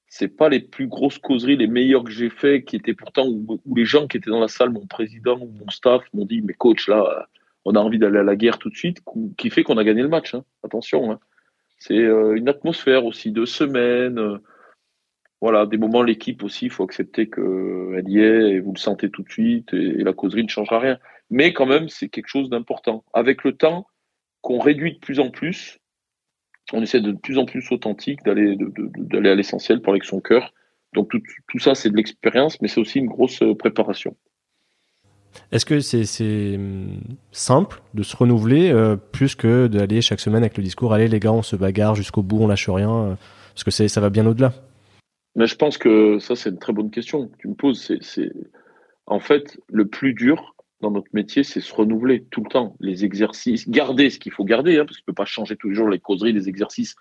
c'est 0.07 0.27
pas 0.27 0.49
les 0.49 0.59
plus 0.59 0.87
grosses 0.87 1.19
causeries, 1.19 1.57
les 1.57 1.67
meilleures 1.67 2.03
que 2.03 2.11
j'ai 2.11 2.29
fait, 2.29 2.63
qui 2.63 2.75
étaient 2.75 2.93
pourtant 2.93 3.27
où, 3.27 3.61
les 3.75 3.85
gens 3.85 4.07
qui 4.07 4.17
étaient 4.17 4.29
dans 4.29 4.39
la 4.39 4.47
salle, 4.47 4.69
mon 4.69 4.85
président 4.85 5.39
ou 5.39 5.51
mon 5.59 5.69
staff, 5.69 6.03
m'ont 6.13 6.25
dit, 6.25 6.41
mais 6.41 6.53
coach, 6.53 6.87
là, 6.87 7.27
on 7.65 7.75
a 7.75 7.79
envie 7.79 7.99
d'aller 7.99 8.19
à 8.19 8.23
la 8.23 8.35
guerre 8.35 8.57
tout 8.57 8.69
de 8.69 8.75
suite, 8.75 9.01
qui 9.37 9.49
fait 9.49 9.63
qu'on 9.63 9.77
a 9.77 9.83
gagné 9.83 10.01
le 10.01 10.09
match. 10.09 10.35
Hein. 10.35 10.43
Attention, 10.63 11.11
hein. 11.11 11.19
c'est 11.79 11.97
euh, 11.97 12.35
une 12.35 12.49
atmosphère 12.49 13.05
aussi 13.05 13.31
de 13.31 13.45
semaine. 13.45 14.19
Euh, 14.19 14.37
voilà, 15.39 15.65
des 15.65 15.77
moments, 15.77 16.03
l'équipe 16.03 16.43
aussi, 16.43 16.65
il 16.65 16.71
faut 16.71 16.83
accepter 16.83 17.29
qu'elle 17.29 18.07
y 18.07 18.19
est 18.19 18.51
et 18.51 18.59
vous 18.59 18.73
le 18.73 18.79
sentez 18.79 19.09
tout 19.09 19.23
de 19.23 19.31
suite 19.31 19.73
et, 19.73 20.01
et 20.01 20.03
la 20.03 20.13
causerie 20.13 20.43
ne 20.43 20.49
changera 20.49 20.79
rien 20.79 20.99
mais 21.31 21.53
quand 21.53 21.65
même, 21.65 21.89
c'est 21.89 22.09
quelque 22.09 22.27
chose 22.27 22.49
d'important. 22.49 23.03
Avec 23.13 23.43
le 23.43 23.53
temps, 23.53 23.87
qu'on 24.41 24.59
réduit 24.59 24.93
de 24.93 24.99
plus 24.99 25.19
en 25.19 25.31
plus, 25.31 25.79
on 26.73 26.81
essaie 26.81 27.01
de, 27.01 27.13
plus 27.13 27.37
en 27.37 27.45
plus 27.45 27.71
authentique, 27.71 28.19
d'aller 28.23 29.29
à 29.29 29.35
l'essentiel, 29.35 29.81
parler 29.81 29.97
avec 29.97 30.05
son 30.05 30.19
cœur. 30.19 30.53
Donc 30.93 31.09
tout, 31.09 31.21
tout 31.47 31.59
ça, 31.59 31.73
c'est 31.73 31.89
de 31.89 31.95
l'expérience, 31.95 32.61
mais 32.61 32.67
c'est 32.67 32.81
aussi 32.81 32.99
une 32.99 33.07
grosse 33.07 33.41
euh, 33.41 33.55
préparation. 33.55 34.15
Est-ce 35.53 35.65
que 35.65 35.79
c'est 35.79 36.55
hum, 36.55 36.99
simple 37.31 37.81
de 37.93 38.03
se 38.03 38.15
renouveler 38.17 38.69
euh, 38.69 38.97
plus 38.97 39.35
que 39.35 39.67
d'aller 39.67 40.01
chaque 40.01 40.19
semaine 40.19 40.43
avec 40.43 40.57
le 40.57 40.63
discours 40.63 40.93
allez 40.93 41.07
les 41.07 41.21
gars 41.21 41.31
on 41.31 41.41
se 41.41 41.55
bagarre 41.55 41.95
jusqu'au 41.95 42.21
bout 42.21 42.41
on 42.41 42.47
lâche 42.47 42.67
rien 42.69 42.91
euh, 42.91 43.15
parce 43.53 43.63
que 43.63 43.71
ça 43.71 44.01
va 44.01 44.09
bien 44.09 44.25
au-delà? 44.25 44.53
Mais 45.35 45.47
je 45.47 45.55
pense 45.55 45.77
que 45.77 46.19
ça 46.19 46.35
c'est 46.35 46.49
une 46.49 46.59
très 46.59 46.73
bonne 46.73 46.91
question 46.91 47.27
que 47.27 47.37
tu 47.37 47.47
me 47.47 47.53
poses. 47.53 47.97
C'est 48.01 48.31
en 49.05 49.21
fait 49.21 49.57
le 49.69 49.87
plus 49.87 50.13
dur 50.13 50.55
dans 50.81 50.91
notre 50.91 51.09
métier, 51.13 51.43
c'est 51.43 51.61
se 51.61 51.73
renouveler 51.73 52.25
tout 52.31 52.43
le 52.43 52.49
temps. 52.49 52.75
Les 52.79 53.05
exercices, 53.05 53.69
garder 53.69 54.09
ce 54.09 54.19
qu'il 54.19 54.31
faut 54.31 54.43
garder, 54.43 54.77
hein, 54.77 54.85
parce 54.85 54.97
tu 54.97 55.03
ne 55.03 55.05
peux 55.05 55.13
pas 55.13 55.25
changer 55.25 55.55
tous 55.55 55.69
les 55.69 55.89
les 55.89 55.99
causeries, 55.99 56.33
les 56.33 56.49
exercices, 56.49 56.95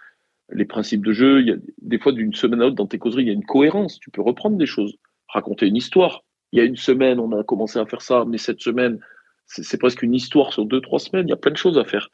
les 0.51 0.65
principes 0.65 1.05
de 1.05 1.13
jeu. 1.13 1.41
Il 1.41 1.49
y 1.49 1.53
a, 1.53 1.57
des 1.83 1.99
fois, 1.99 2.13
d'une 2.13 2.35
semaine 2.35 2.61
à 2.61 2.65
l'autre, 2.65 2.77
dans 2.77 2.87
tes 2.87 2.99
causeries, 2.99 3.25
il 3.25 3.29
y 3.29 3.31
a 3.31 3.35
une 3.35 3.45
cohérence. 3.45 3.99
Tu 3.99 4.11
peux 4.11 4.23
reprendre 4.23 4.57
des 4.57 4.67
choses, 4.67 4.97
raconter 5.29 5.67
une 5.67 5.77
histoire. 5.77 6.25
Il 6.53 6.59
y 6.59 6.63
a 6.63 6.65
une 6.65 6.77
semaine, 6.77 7.19
on 7.21 7.33
a 7.39 7.43
commencé 7.45 7.79
à 7.79 7.87
faire 7.87 8.03
ça, 8.03 8.25
mais 8.27 8.39
cette 8.39 8.61
semaine, 8.61 9.01
c'est 9.47 9.79
presque 9.79 10.03
une 10.03 10.15
histoire 10.15 10.53
sur 10.53 10.65
deux, 10.65 10.81
trois 10.81 10.99
semaines. 10.99 11.27
Il 11.27 11.31
y 11.31 11.35
a 11.35 11.37
plein 11.37 11.53
de 11.53 11.57
choses 11.57 11.79
à 11.79 11.85
faire. 11.85 12.11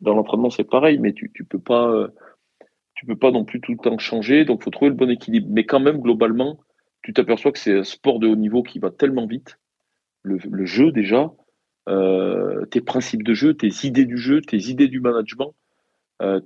Dans 0.00 0.14
l'entraînement, 0.14 0.50
c'est 0.50 0.64
pareil, 0.64 0.98
mais 0.98 1.12
tu 1.12 1.30
ne 1.38 1.44
peux. 1.44 1.60
Euh, 1.72 2.08
peux 3.06 3.16
pas 3.16 3.30
non 3.30 3.44
plus 3.44 3.60
tout 3.60 3.72
le 3.72 3.78
temps 3.78 3.98
changer, 3.98 4.44
donc 4.44 4.60
il 4.60 4.64
faut 4.64 4.70
trouver 4.70 4.88
le 4.88 4.96
bon 4.96 5.10
équilibre. 5.10 5.46
Mais 5.50 5.64
quand 5.64 5.80
même, 5.80 6.00
globalement, 6.00 6.58
tu 7.02 7.12
t'aperçois 7.12 7.52
que 7.52 7.58
c'est 7.58 7.78
un 7.78 7.84
sport 7.84 8.18
de 8.18 8.26
haut 8.26 8.36
niveau 8.36 8.62
qui 8.62 8.78
va 8.78 8.90
tellement 8.90 9.26
vite 9.26 9.58
le, 10.24 10.66
jeu 10.66 10.90
déjà, 10.90 11.30
euh, 11.88 12.64
tes 12.66 12.80
principes 12.80 13.22
de 13.22 13.34
jeu, 13.34 13.54
tes 13.54 13.70
idées 13.84 14.06
du 14.06 14.16
jeu, 14.16 14.40
tes 14.40 14.56
idées 14.56 14.88
du 14.88 15.00
management, 15.00 15.54
euh, 16.22 16.40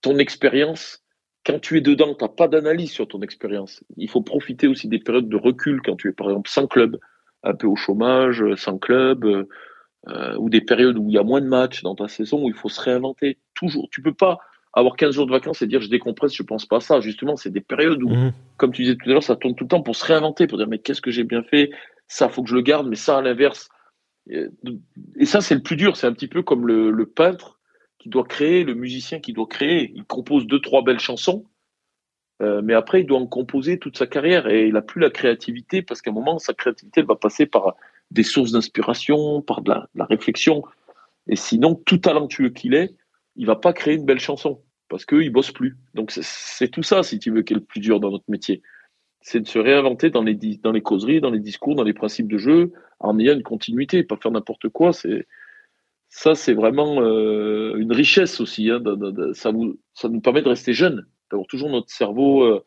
ton 0.00 0.18
expérience. 0.18 1.02
Quand 1.44 1.58
tu 1.58 1.76
es 1.76 1.80
dedans, 1.80 2.14
tu 2.14 2.22
n'as 2.22 2.28
pas 2.28 2.46
d'analyse 2.46 2.92
sur 2.92 3.08
ton 3.08 3.20
expérience. 3.22 3.82
Il 3.96 4.08
faut 4.08 4.22
profiter 4.22 4.68
aussi 4.68 4.86
des 4.88 4.98
périodes 4.98 5.28
de 5.28 5.36
recul 5.36 5.80
quand 5.82 5.96
tu 5.96 6.08
es 6.08 6.12
par 6.12 6.28
exemple 6.28 6.48
sans 6.48 6.66
club, 6.66 6.98
un 7.42 7.54
peu 7.54 7.66
au 7.66 7.74
chômage, 7.74 8.44
sans 8.54 8.78
club, 8.78 9.24
euh, 10.08 10.36
ou 10.36 10.50
des 10.50 10.60
périodes 10.60 10.98
où 10.98 11.08
il 11.08 11.14
y 11.14 11.18
a 11.18 11.22
moins 11.22 11.40
de 11.40 11.46
matchs 11.46 11.82
dans 11.82 11.94
ta 11.94 12.08
saison 12.08 12.44
où 12.44 12.48
il 12.48 12.54
faut 12.54 12.68
se 12.68 12.80
réinventer. 12.80 13.38
Toujours, 13.54 13.88
tu 13.90 14.02
peux 14.02 14.14
pas 14.14 14.38
avoir 14.72 14.96
15 14.96 15.14
jours 15.14 15.26
de 15.26 15.32
vacances 15.32 15.62
et 15.62 15.66
dire 15.66 15.80
je 15.80 15.88
décompresse, 15.88 16.34
je 16.34 16.42
pense 16.42 16.66
pas 16.66 16.76
à 16.76 16.80
ça. 16.80 17.00
Justement, 17.00 17.36
c'est 17.36 17.50
des 17.50 17.60
périodes 17.60 18.02
où, 18.02 18.08
mmh. 18.08 18.32
comme 18.56 18.72
tu 18.72 18.82
disais 18.82 18.96
tout 18.96 19.08
à 19.08 19.12
l'heure, 19.12 19.22
ça 19.22 19.36
tourne 19.36 19.54
tout 19.54 19.64
le 19.64 19.68
temps 19.68 19.82
pour 19.82 19.96
se 19.96 20.04
réinventer, 20.04 20.46
pour 20.46 20.58
dire 20.58 20.68
mais 20.68 20.78
qu'est-ce 20.78 21.00
que 21.00 21.10
j'ai 21.10 21.24
bien 21.24 21.42
fait? 21.42 21.70
Ça, 22.12 22.28
faut 22.28 22.42
que 22.42 22.50
je 22.50 22.54
le 22.54 22.60
garde, 22.60 22.86
mais 22.88 22.96
ça, 22.96 23.16
à 23.16 23.22
l'inverse. 23.22 23.70
Et 24.28 25.24
ça, 25.24 25.40
c'est 25.40 25.54
le 25.54 25.62
plus 25.62 25.76
dur. 25.76 25.96
C'est 25.96 26.06
un 26.06 26.12
petit 26.12 26.28
peu 26.28 26.42
comme 26.42 26.66
le, 26.66 27.06
peintre 27.06 27.58
qui 27.98 28.10
doit 28.10 28.24
créer, 28.24 28.64
le 28.64 28.74
musicien 28.74 29.18
qui 29.18 29.32
doit 29.32 29.46
créer. 29.46 29.90
Il 29.94 30.04
compose 30.04 30.46
deux, 30.46 30.60
trois 30.60 30.84
belles 30.84 30.98
chansons, 30.98 31.46
euh, 32.42 32.60
mais 32.62 32.74
après, 32.74 33.00
il 33.00 33.06
doit 33.06 33.18
en 33.18 33.26
composer 33.26 33.78
toute 33.78 33.96
sa 33.96 34.06
carrière 34.06 34.46
et 34.46 34.66
il 34.66 34.74
n'a 34.74 34.82
plus 34.82 35.00
la 35.00 35.08
créativité 35.08 35.80
parce 35.80 36.02
qu'à 36.02 36.10
un 36.10 36.14
moment, 36.14 36.38
sa 36.38 36.52
créativité 36.52 37.00
elle 37.00 37.06
va 37.06 37.16
passer 37.16 37.46
par 37.46 37.76
des 38.10 38.24
sources 38.24 38.52
d'inspiration, 38.52 39.40
par 39.40 39.62
de 39.62 39.72
la, 39.94 40.04
réflexion. 40.04 40.62
Et 41.28 41.36
sinon, 41.36 41.76
tout 41.76 41.96
talentueux 41.96 42.50
qu'il 42.50 42.74
est, 42.74 42.94
il 43.36 43.46
va 43.46 43.56
pas 43.56 43.72
créer 43.72 43.94
une 43.94 44.04
belle 44.04 44.20
chanson 44.20 44.60
parce 44.90 45.06
qu'il 45.06 45.32
bosse 45.32 45.50
plus. 45.50 45.78
Donc 45.94 46.10
c'est 46.10 46.68
tout 46.68 46.82
ça, 46.82 47.02
si 47.02 47.18
tu 47.18 47.30
veux, 47.30 47.40
qui 47.40 47.54
est 47.54 47.56
le 47.56 47.64
plus 47.64 47.80
dur 47.80 48.00
dans 48.00 48.10
notre 48.10 48.28
métier. 48.30 48.60
C'est 49.22 49.40
de 49.40 49.48
se 49.48 49.58
réinventer 49.58 50.10
dans 50.10 50.22
les, 50.22 50.34
dans 50.34 50.72
les 50.72 50.82
causeries, 50.82 51.20
dans 51.20 51.30
les 51.30 51.40
discours, 51.40 51.74
dans 51.74 51.84
les 51.84 51.94
principes 51.94 52.30
de 52.30 52.38
jeu, 52.38 52.72
en 52.98 53.18
ayant 53.18 53.34
une 53.34 53.42
continuité, 53.42 54.02
pas 54.02 54.16
faire 54.16 54.32
n'importe 54.32 54.68
quoi. 54.68 54.92
C'est 54.92 55.26
ça, 56.14 56.34
c'est 56.34 56.52
vraiment 56.52 57.00
euh, 57.00 57.74
une 57.78 57.92
richesse 57.92 58.40
aussi. 58.40 58.70
Hein, 58.70 58.82
ça, 59.32 59.50
nous, 59.50 59.78
ça 59.94 60.08
nous 60.10 60.20
permet 60.20 60.42
de 60.42 60.48
rester 60.48 60.74
jeunes, 60.74 61.06
d'avoir 61.30 61.46
toujours 61.46 61.70
notre 61.70 61.90
cerveau 61.90 62.42
euh, 62.42 62.62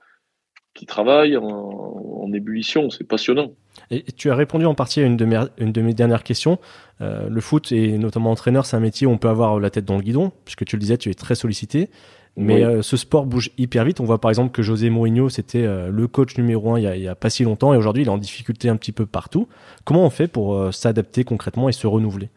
qui 0.73 0.87
travaille 0.87 1.37
en, 1.37 2.31
ébullition. 2.33 2.89
C'est 2.89 3.05
passionnant. 3.05 3.51
Et 3.91 4.03
tu 4.11 4.31
as 4.31 4.35
répondu 4.35 4.65
en 4.65 4.73
partie 4.73 4.99
à 4.99 5.03
une 5.03 5.15
de 5.15 5.23
mes, 5.25 5.39
une 5.59 5.71
de 5.71 5.81
mes 5.81 5.93
dernières 5.93 6.23
questions. 6.23 6.57
Euh, 7.01 7.29
le 7.29 7.39
foot 7.39 7.71
et 7.71 7.97
notamment 7.97 8.31
entraîneur, 8.31 8.65
c'est 8.65 8.75
un 8.75 8.81
métier 8.81 9.05
où 9.07 9.11
on 9.11 9.17
peut 9.17 9.29
avoir 9.29 9.59
la 9.59 9.69
tête 9.69 9.85
dans 9.85 9.95
le 9.95 10.01
guidon, 10.01 10.31
puisque 10.43 10.65
tu 10.65 10.75
le 10.75 10.81
disais, 10.81 10.97
tu 10.97 11.09
es 11.09 11.13
très 11.13 11.35
sollicité. 11.35 11.89
Mais 12.37 12.63
euh, 12.63 12.81
ce 12.81 12.97
sport 12.97 13.25
bouge 13.25 13.51
hyper 13.57 13.85
vite. 13.85 13.99
On 13.99 14.05
voit 14.05 14.19
par 14.19 14.29
exemple 14.29 14.51
que 14.51 14.61
José 14.61 14.89
Mourinho, 14.89 15.29
c'était 15.29 15.65
euh, 15.65 15.89
le 15.89 16.07
coach 16.07 16.37
numéro 16.37 16.73
un 16.73 16.79
il 16.79 17.01
y, 17.01 17.07
a, 17.07 17.15
pas 17.15 17.29
si 17.29 17.43
longtemps, 17.43 17.73
et 17.73 17.77
aujourd'hui 17.77 18.03
il 18.03 18.07
est 18.07 18.11
en 18.11 18.17
difficulté 18.17 18.67
un 18.67 18.75
petit 18.75 18.91
peu 18.91 19.05
partout. 19.05 19.47
Comment 19.85 20.05
on 20.05 20.09
fait 20.09 20.27
pour 20.27 20.73
s'adapter 20.73 21.23
concrètement 21.23 21.69
et 21.69 21.71
se 21.71 21.87
renouveler? 21.87 22.29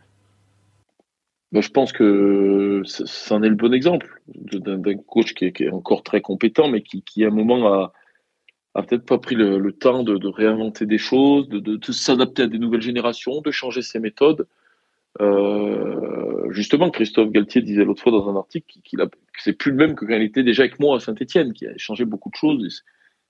Ben, 1.50 1.62
Je 1.62 1.70
pense 1.70 1.92
que 1.92 2.82
c'en 2.84 3.42
est 3.42 3.48
le 3.48 3.56
bon 3.56 3.72
exemple 3.72 4.20
d'un 4.34 4.96
coach 4.98 5.34
qui 5.34 5.46
est, 5.46 5.70
encore 5.70 6.02
très 6.02 6.20
compétent, 6.20 6.68
mais 6.68 6.82
qui, 6.82 7.02
qui 7.02 7.24
à 7.24 7.28
un 7.28 7.30
moment 7.30 7.72
a, 7.72 7.92
a 8.78 8.82
peut-être 8.82 9.04
pas 9.04 9.18
pris 9.18 9.34
le, 9.34 9.72
temps 9.72 10.02
de, 10.02 10.26
réinventer 10.28 10.86
des 10.86 10.98
choses, 10.98 11.48
de, 11.48 11.92
s'adapter 11.92 12.42
à 12.42 12.46
des 12.46 12.58
nouvelles 12.58 12.82
générations, 12.82 13.40
de 13.40 13.50
changer 13.50 13.82
ses 13.82 13.98
méthodes. 13.98 14.46
Euh, 15.20 16.50
justement, 16.50 16.90
Christophe 16.90 17.30
Galtier 17.30 17.62
disait 17.62 17.84
l'autre 17.84 18.02
fois 18.02 18.12
dans 18.12 18.28
un 18.28 18.36
article 18.36 18.80
qu'il 18.84 19.00
a, 19.00 19.06
que 19.06 19.18
c'est 19.38 19.52
plus 19.52 19.72
le 19.72 19.76
même 19.76 19.94
que 19.94 20.04
quand 20.04 20.14
il 20.14 20.22
était 20.22 20.42
déjà 20.42 20.62
avec 20.62 20.78
moi 20.78 20.96
à 20.96 21.00
Saint-Etienne, 21.00 21.52
qui 21.52 21.66
a 21.66 21.76
changé 21.76 22.04
beaucoup 22.04 22.30
de 22.30 22.36
choses. 22.36 22.84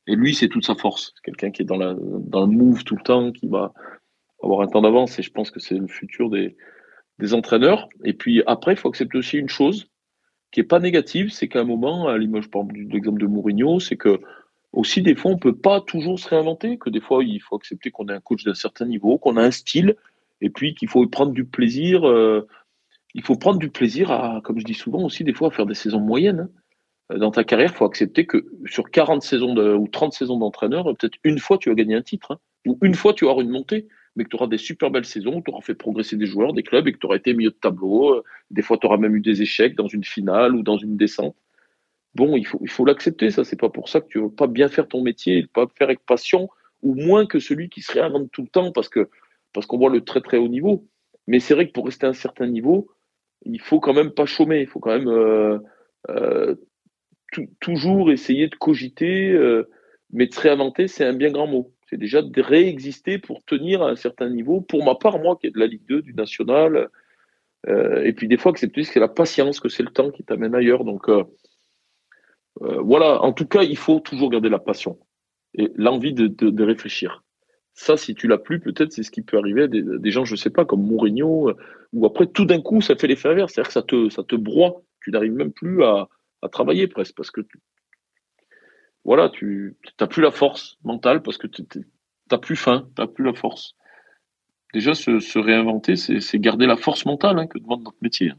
Et, 0.07 0.17
lui, 0.17 0.35
c'est 0.35 0.49
toute 0.49 0.65
sa 0.65 0.75
force. 0.75 1.13
C'est 1.15 1.25
quelqu'un 1.25 1.51
qui 1.51 1.63
est 1.63 1.65
dans, 1.65 1.79
dans 1.79 2.47
le 2.47 2.53
move 2.53 2.85
tout 2.85 2.97
le 2.97 3.03
temps, 3.03 3.33
qui 3.33 3.47
va 3.47 3.73
avoir 4.43 4.63
un 4.63 4.67
temps 4.67 4.83
d'avance. 4.83 5.19
Et 5.19 5.23
je 5.23 5.31
pense 5.31 5.51
que 5.51 5.61
c'est 5.61 5.77
le 5.77 5.87
futur 5.87 6.31
des, 6.31 6.57
des 7.19 7.35
entraîneurs. 7.35 7.89
Et 8.05 8.15
puis 8.15 8.43
après, 8.47 8.73
il 8.73 8.77
faut 8.77 8.89
accepter 8.89 9.19
aussi 9.19 9.39
une 9.39 9.49
chose 9.49 9.89
qui 10.51 10.61
est 10.61 10.65
pas 10.65 10.81
négative, 10.81 11.31
c'est 11.31 11.49
qu'à 11.49 11.61
un 11.61 11.65
moment, 11.65 12.09
à 12.09 12.17
l'image 12.17 12.49
par 12.49 12.63
exemple 12.63 12.87
de 12.87 12.93
l'exemple 12.93 13.21
de 13.21 13.27
Mourinho, 13.27 13.81
c'est 13.81 13.97
que 13.97 14.21
aussi, 14.73 15.03
des 15.03 15.15
fois, 15.15 15.31
on 15.31 15.39
peut 15.39 15.57
pas 15.57 15.81
toujours 15.81 16.19
se 16.19 16.29
réinventer, 16.29 16.79
que 16.79 16.91
des 16.91 17.01
fois, 17.01 17.25
il 17.25 17.41
faut 17.41 17.57
accepter 17.57 17.91
qu'on 17.91 18.09
est 18.09 18.13
un 18.13 18.21
coach 18.21 18.45
d'un 18.45 18.55
certain 18.55 18.85
niveau, 18.85 19.19
qu'on 19.19 19.37
a 19.37 19.43
un 19.43 19.51
style, 19.51 19.97
et 20.41 20.51
puis 20.51 20.75
qu'il 20.75 20.89
faut 20.89 21.07
prendre 21.07 21.33
du 21.33 21.45
plaisir. 21.45 22.09
Euh, 22.09 22.47
il 23.15 23.23
faut 23.23 23.37
prendre 23.37 23.59
du 23.59 23.71
plaisir 23.71 24.11
à, 24.11 24.41
comme 24.45 24.59
je 24.59 24.65
dis 24.65 24.75
souvent 24.75 25.03
aussi, 25.03 25.25
des 25.25 25.33
fois, 25.33 25.49
à 25.49 25.51
faire 25.51 25.67
des 25.67 25.75
saisons 25.75 26.01
moyennes. 26.01 26.49
Hein. 27.11 27.19
Dans 27.19 27.31
ta 27.31 27.43
carrière, 27.43 27.71
il 27.73 27.77
faut 27.77 27.87
accepter 27.87 28.27
que 28.27 28.47
sur 28.67 28.91
40 28.91 29.23
saisons 29.23 29.57
ou 29.57 29.89
30 29.89 30.13
saisons 30.13 30.37
d'entraîneur, 30.37 30.85
peut-être 30.97 31.17
une 31.25 31.39
fois 31.39 31.57
tu 31.57 31.71
as 31.71 31.75
gagné 31.75 31.95
un 31.95 32.03
titre, 32.03 32.33
hein. 32.33 32.39
ou 32.67 32.79
une 32.83 32.95
fois 32.95 33.15
tu 33.15 33.25
auras 33.25 33.43
une 33.43 33.49
montée, 33.49 33.89
mais 34.15 34.25
que 34.25 34.29
tu 34.29 34.37
auras 34.37 34.47
des 34.47 34.59
super 34.59 34.91
belles 34.91 35.07
saisons, 35.07 35.41
tu 35.41 35.51
auras 35.51 35.63
fait 35.63 35.75
progresser 35.75 36.17
des 36.17 36.27
joueurs, 36.27 36.53
des 36.53 36.63
clubs, 36.63 36.87
et 36.87 36.93
que 36.93 36.99
tu 36.99 37.07
auras 37.07 37.17
été 37.17 37.33
milieu 37.33 37.51
de 37.51 37.55
tableau. 37.55 38.15
Euh, 38.15 38.25
des 38.51 38.61
fois, 38.61 38.77
tu 38.77 38.87
auras 38.87 38.99
même 38.99 39.17
eu 39.17 39.21
des 39.21 39.41
échecs 39.41 39.75
dans 39.75 39.89
une 39.89 40.05
finale 40.05 40.55
ou 40.55 40.63
dans 40.63 40.77
une 40.77 40.97
descente 40.99 41.35
bon, 42.19 42.37
il 42.37 42.47
faut 42.47 42.59
il 42.63 42.71
faut 42.71 42.85
l'accepter, 42.85 43.31
ça. 43.31 43.45
C'est 43.45 43.59
pas 43.59 43.71
pour 43.71 43.89
ça 43.89 44.01
que 44.01 44.09
tu 44.09 44.21
veux 44.21 44.31
pas 44.31 44.47
bien 44.47 44.69
faire 44.69 44.89
ton 44.89 45.03
métier, 45.03 45.47
pas 45.53 45.67
faire 45.77 45.89
avec 45.89 46.05
passion, 46.05 46.49
ou 46.83 46.95
moins 46.95 47.27
que 47.27 47.39
celui 47.39 47.69
qui 47.69 47.81
se 47.81 47.93
réinvente 47.93 48.31
tout 48.33 48.43
le 48.43 48.49
temps 48.49 48.73
parce 48.73 48.89
que 48.89 49.09
parce 49.53 49.67
qu'on 49.67 49.79
voit 49.79 49.91
le 49.91 50.05
très 50.05 50.21
très 50.21 50.37
haut 50.37 50.49
niveau. 50.49 50.87
Mais 51.27 51.41
c'est 51.41 51.55
vrai 51.55 51.67
que 51.67 51.73
pour 51.73 51.87
rester 51.87 52.07
à 52.07 52.11
un 52.11 52.15
certain 52.15 52.47
niveau, 52.47 52.89
il 53.43 53.61
faut 53.61 53.81
quand 53.81 53.95
même 53.95 54.11
pas 54.11 54.27
chômer. 54.27 54.61
Il 54.61 54.67
faut 54.67 54.81
quand 54.81 54.97
même 54.97 55.09
euh, 55.09 55.59
euh, 56.09 56.55
toujours 57.61 58.11
essayer 58.11 58.49
de 58.49 58.55
cogiter, 58.57 59.31
euh, 59.31 59.69
mais 60.11 60.27
de 60.27 60.35
se 60.35 60.41
réinventer, 60.41 60.89
c'est 60.89 61.05
un 61.05 61.13
bien 61.13 61.31
grand 61.31 61.47
mot. 61.47 61.73
C'est 61.89 61.99
déjà 61.99 62.23
de 62.23 62.43
réexister 62.43 63.19
pour 63.19 63.45
tenir 63.45 63.83
à 63.83 63.91
un 63.91 63.97
certain 63.97 64.29
niveau. 64.29 64.61
Pour 64.61 64.85
ma 64.85 64.95
part, 64.95 65.19
moi 65.19 65.37
qui 65.37 65.47
est 65.47 65.51
de 65.51 65.59
la 65.59 65.67
Ligue 65.67 65.87
2, 65.87 66.03
du 66.03 66.15
National, 66.15 66.89
et 67.67 68.13
puis 68.13 68.29
des 68.29 68.37
fois 68.37 68.53
que 68.53 68.59
c'est 68.61 68.97
la 68.97 69.09
patience, 69.09 69.59
que 69.59 69.69
c'est 69.69 69.83
le 69.83 69.91
temps 69.91 70.11
qui 70.11 70.23
t'amène 70.23 70.55
ailleurs. 70.55 70.85
Donc 70.85 71.11
voilà, 72.61 73.23
en 73.23 73.33
tout 73.33 73.47
cas, 73.47 73.63
il 73.63 73.77
faut 73.77 74.01
toujours 74.01 74.31
garder 74.31 74.51
la 74.51 74.59
passion 74.59 74.99
et 75.55 75.71
l'envie 75.77 76.13
de, 76.13 76.63
réfléchir. 76.63 77.25
Ça, 77.81 77.97
si 77.97 78.17
tu 78.17 78.27
l'as 78.27 78.39
plus, 78.39 78.59
peut-être 78.59 78.93
c'est 78.93 79.05
ce 79.05 79.13
qui 79.13 79.23
peut 79.23 79.39
arriver 79.39 79.63
à 79.63 79.69
des, 79.69 80.11
gens, 80.11 80.25
je 80.25 80.35
sais 80.35 80.51
pas, 80.51 80.65
comme 80.65 80.83
Mourinho, 80.83 81.51
euh, 81.51 81.57
ou 81.93 82.07
après 82.07 82.27
tout 82.27 82.45
d'un 82.45 82.61
coup, 82.61 82.81
ça 82.81 82.97
fait 82.97 83.07
l'effet 83.07 83.29
inverse, 83.29 83.53
c'est-à-dire 83.53 83.87
que 83.87 84.09
ça 84.11 84.25
te, 84.25 84.35
broie. 84.35 84.83
Tu 85.01 85.13
n'arrives 85.13 85.35
même 85.35 85.53
plus 85.53 85.85
à, 85.85 86.09
travailler 86.51 86.89
presque 86.89 87.15
parce 87.15 87.31
que 87.31 87.41
tu, 87.41 87.61
voilà, 89.05 89.29
tu 89.29 89.77
n'as 90.01 90.09
plus 90.09 90.23
la 90.23 90.33
force 90.33 90.77
mentale 90.83 91.23
parce 91.23 91.39
que 91.39 91.47
tu 91.47 91.63
n'as 92.33 92.39
plus 92.39 92.57
faim, 92.57 92.89
tu 92.97 93.01
n'as 93.01 93.07
plus 93.07 93.25
la 93.25 93.33
force. 93.33 93.77
Déjà, 94.75 94.95
se, 94.95 95.39
réinventer, 95.39 95.95
c'est 95.95 96.39
garder 96.41 96.67
la 96.67 96.77
force 96.77 97.07
mentale 97.07 97.39
hein, 97.39 97.47
que 97.47 97.61
demande 97.61 97.85
notre 97.85 97.99
métier. 98.03 98.33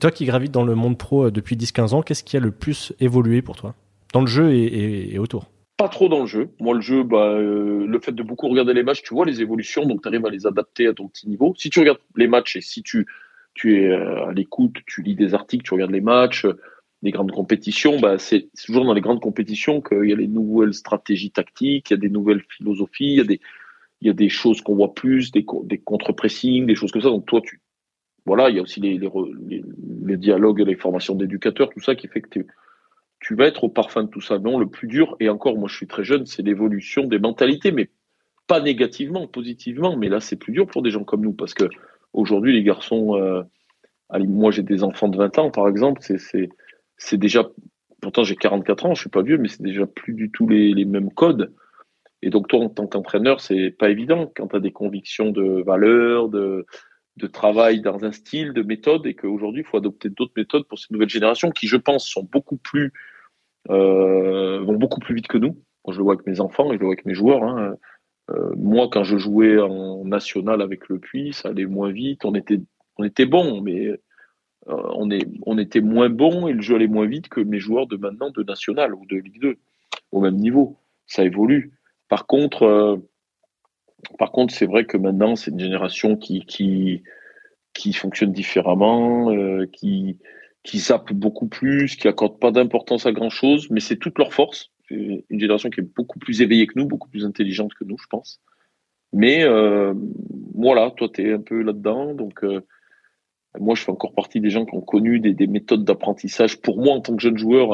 Toi 0.00 0.10
qui 0.10 0.26
gravites 0.26 0.52
dans 0.52 0.64
le 0.64 0.74
monde 0.74 0.96
pro 0.96 1.26
euh, 1.26 1.30
depuis 1.30 1.56
10-15 1.56 1.94
ans, 1.94 2.02
qu'est-ce 2.02 2.22
qui 2.22 2.36
a 2.36 2.40
le 2.40 2.50
plus 2.50 2.92
évolué 3.00 3.42
pour 3.42 3.56
toi? 3.56 3.74
Dans 4.12 4.20
le 4.20 4.26
jeu 4.26 4.52
et, 4.52 5.18
autour 5.18 5.50
Pas 5.76 5.88
trop 5.88 6.08
dans 6.08 6.20
le 6.20 6.26
jeu. 6.26 6.50
Moi, 6.60 6.74
le 6.74 6.80
jeu, 6.80 7.02
bah, 7.02 7.32
euh, 7.32 7.86
le 7.86 8.00
fait 8.00 8.12
de 8.12 8.22
beaucoup 8.22 8.48
regarder 8.48 8.72
les 8.72 8.82
matchs, 8.82 9.02
tu 9.02 9.14
vois 9.14 9.26
les 9.26 9.42
évolutions, 9.42 9.86
donc 9.86 10.02
tu 10.02 10.08
arrives 10.08 10.24
à 10.24 10.30
les 10.30 10.46
adapter 10.46 10.86
à 10.86 10.94
ton 10.94 11.08
petit 11.08 11.28
niveau. 11.28 11.54
Si 11.56 11.68
tu 11.68 11.80
regardes 11.80 11.98
les 12.16 12.28
matchs 12.28 12.56
et 12.56 12.60
si 12.60 12.82
tu, 12.82 13.06
tu 13.54 13.82
es 13.82 13.88
euh, 13.88 14.28
à 14.28 14.32
l'écoute, 14.32 14.76
tu 14.86 15.02
lis 15.02 15.14
des 15.14 15.34
articles, 15.34 15.64
tu 15.64 15.74
regardes 15.74 15.90
les 15.90 16.00
matchs, 16.00 16.46
les 17.02 17.10
grandes 17.10 17.32
compétitions, 17.32 18.00
bah, 18.00 18.18
c'est 18.18 18.48
toujours 18.64 18.84
dans 18.84 18.94
les 18.94 19.00
grandes 19.00 19.20
compétitions 19.20 19.80
qu'il 19.80 20.08
y 20.08 20.12
a 20.12 20.16
les 20.16 20.28
nouvelles 20.28 20.74
stratégies 20.74 21.30
tactiques, 21.30 21.90
il 21.90 21.94
y 21.94 21.96
a 21.96 22.00
des 22.00 22.08
nouvelles 22.08 22.42
philosophies, 22.56 23.12
il 23.12 23.16
y 23.16 23.20
a 23.20 23.24
des, 23.24 23.40
il 24.00 24.06
y 24.06 24.10
a 24.10 24.14
des 24.14 24.28
choses 24.28 24.62
qu'on 24.62 24.74
voit 24.74 24.94
plus, 24.94 25.32
des, 25.32 25.44
des 25.64 25.78
contre-pressing, 25.78 26.66
des 26.66 26.74
choses 26.74 26.92
comme 26.92 27.02
ça. 27.02 27.08
Donc 27.08 27.26
toi, 27.26 27.40
tu, 27.44 27.60
voilà, 28.28 28.50
il 28.50 28.56
y 28.56 28.58
a 28.58 28.62
aussi 28.62 28.78
les, 28.80 29.00
les, 29.00 30.16
dialogues, 30.18 30.60
les 30.60 30.76
formations 30.76 31.14
d'éducateurs, 31.14 31.70
tout 31.70 31.80
ça 31.80 31.94
qui 31.94 32.08
fait 32.08 32.20
que 32.20 32.40
tu 33.20 33.34
vas 33.34 33.46
être 33.46 33.64
au 33.64 33.70
parfum 33.70 34.04
de 34.04 34.10
tout 34.10 34.20
ça. 34.20 34.38
Non, 34.38 34.58
le 34.58 34.68
plus 34.68 34.86
dur, 34.86 35.16
et 35.18 35.30
encore, 35.30 35.56
moi 35.56 35.66
je 35.66 35.74
suis 35.74 35.86
très 35.86 36.04
jeune, 36.04 36.26
c'est 36.26 36.42
l'évolution 36.42 37.04
des 37.04 37.18
mentalités, 37.18 37.72
mais 37.72 37.88
pas 38.46 38.60
négativement, 38.60 39.26
positivement. 39.26 39.96
Mais 39.96 40.10
là, 40.10 40.20
c'est 40.20 40.36
plus 40.36 40.52
dur 40.52 40.66
pour 40.66 40.82
des 40.82 40.90
gens 40.90 41.04
comme 41.04 41.22
nous, 41.22 41.32
parce 41.32 41.54
que 41.54 41.64
aujourd'hui, 42.12 42.52
les 42.52 42.62
garçons, 42.62 43.16
euh, 43.16 43.42
moi 44.12 44.50
j'ai 44.50 44.62
des 44.62 44.84
enfants 44.84 45.08
de 45.08 45.16
20 45.16 45.38
ans, 45.38 45.50
par 45.50 45.66
exemple, 45.66 46.02
c'est 46.02 47.16
déjà, 47.16 47.48
pourtant 48.02 48.24
j'ai 48.24 48.36
44 48.36 48.84
ans, 48.84 48.94
je 48.94 49.00
suis 49.00 49.10
pas 49.10 49.22
vieux, 49.22 49.38
mais 49.38 49.48
c'est 49.48 49.62
déjà 49.62 49.86
plus 49.86 50.12
du 50.12 50.30
tout 50.30 50.46
les, 50.46 50.74
les 50.74 50.84
mêmes 50.84 51.10
codes. 51.10 51.54
Et 52.20 52.28
donc 52.28 52.46
toi, 52.48 52.60
en 52.60 52.68
tant 52.68 52.86
qu'entraîneur, 52.86 53.40
c'est 53.40 53.70
pas 53.70 53.88
évident 53.88 54.30
quand 54.36 54.48
tu 54.48 54.56
as 54.56 54.60
des 54.60 54.72
convictions 54.72 55.30
de 55.30 55.62
valeur, 55.62 56.28
de, 56.28 56.66
de 57.18 57.26
travail 57.26 57.80
dans 57.80 58.04
un 58.04 58.12
style, 58.12 58.52
de 58.52 58.62
méthode, 58.62 59.06
et 59.06 59.14
qu'aujourd'hui, 59.14 59.62
il 59.62 59.64
faut 59.66 59.76
adopter 59.76 60.08
d'autres 60.08 60.32
méthodes 60.36 60.66
pour 60.66 60.78
ces 60.78 60.86
nouvelles 60.90 61.08
générations 61.08 61.50
qui, 61.50 61.66
je 61.66 61.76
pense, 61.76 62.08
sont 62.08 62.22
beaucoup 62.22 62.56
plus, 62.56 62.92
euh, 63.70 64.60
vont 64.60 64.76
beaucoup 64.76 65.00
plus 65.00 65.14
vite 65.14 65.28
que 65.28 65.38
nous. 65.38 65.56
Moi, 65.84 65.92
je 65.92 65.98
le 65.98 66.04
vois 66.04 66.14
avec 66.14 66.26
mes 66.26 66.40
enfants 66.40 66.70
et 66.70 66.74
je 66.74 66.80
le 66.80 66.86
vois 66.86 66.94
avec 66.94 67.04
mes 67.04 67.14
joueurs. 67.14 67.42
Hein. 67.42 67.74
Euh, 68.30 68.52
moi, 68.56 68.88
quand 68.90 69.04
je 69.04 69.18
jouais 69.18 69.58
en 69.58 70.04
national 70.04 70.62
avec 70.62 70.88
le 70.88 70.98
Puy, 70.98 71.32
ça 71.32 71.48
allait 71.48 71.66
moins 71.66 71.90
vite. 71.90 72.24
On 72.24 72.34
était, 72.34 72.60
on 72.96 73.04
était 73.04 73.26
bon, 73.26 73.60
mais 73.60 73.88
euh, 73.88 73.96
on, 74.66 75.10
est, 75.10 75.26
on 75.46 75.58
était 75.58 75.80
moins 75.80 76.10
bon 76.10 76.46
et 76.46 76.52
le 76.52 76.62
jeu 76.62 76.76
allait 76.76 76.88
moins 76.88 77.06
vite 77.06 77.28
que 77.28 77.40
mes 77.40 77.58
joueurs 77.58 77.86
de 77.86 77.96
maintenant 77.96 78.30
de 78.30 78.42
national 78.42 78.94
ou 78.94 79.04
de 79.06 79.16
Ligue 79.16 79.40
2, 79.40 79.56
au 80.12 80.20
même 80.20 80.36
niveau. 80.36 80.78
Ça 81.06 81.24
évolue. 81.24 81.72
Par 82.08 82.26
contre, 82.26 83.00
par 84.18 84.32
contre, 84.32 84.54
c'est 84.54 84.66
vrai 84.66 84.84
que 84.84 84.96
maintenant, 84.96 85.36
c'est 85.36 85.50
une 85.50 85.60
génération 85.60 86.16
qui, 86.16 87.02
fonctionne 87.94 88.32
différemment, 88.32 89.30
euh, 89.32 89.66
qui, 89.72 90.18
qui 90.62 90.78
zappe 90.78 91.12
beaucoup 91.12 91.48
plus, 91.48 91.96
qui 91.96 92.08
accorde 92.08 92.38
pas 92.38 92.50
d'importance 92.50 93.06
à 93.06 93.12
grand 93.12 93.30
chose, 93.30 93.68
mais 93.70 93.80
c'est 93.80 93.96
toute 93.96 94.18
leur 94.18 94.32
force. 94.32 94.70
Une 94.90 95.22
génération 95.30 95.68
qui 95.68 95.80
est 95.80 95.94
beaucoup 95.96 96.18
plus 96.18 96.40
éveillée 96.40 96.66
que 96.66 96.78
nous, 96.78 96.86
beaucoup 96.86 97.10
plus 97.10 97.26
intelligente 97.26 97.74
que 97.74 97.84
nous, 97.84 97.98
je 97.98 98.06
pense. 98.08 98.40
Mais 99.12 99.42
euh, 99.44 99.92
voilà, 100.54 100.90
toi, 100.92 101.08
tu 101.12 101.28
es 101.28 101.32
un 101.32 101.40
peu 101.40 101.62
là-dedans. 101.62 102.14
Donc, 102.14 102.42
euh, 102.42 102.60
moi, 103.58 103.74
je 103.74 103.82
fais 103.82 103.92
encore 103.92 104.14
partie 104.14 104.40
des 104.40 104.50
gens 104.50 104.64
qui 104.64 104.74
ont 104.74 104.80
connu 104.80 105.20
des, 105.20 105.46
méthodes 105.46 105.84
d'apprentissage 105.84 106.60
pour 106.60 106.78
moi 106.78 106.94
en 106.94 107.00
tant 107.00 107.16
que 107.16 107.22
jeune 107.22 107.36
joueur, 107.36 107.72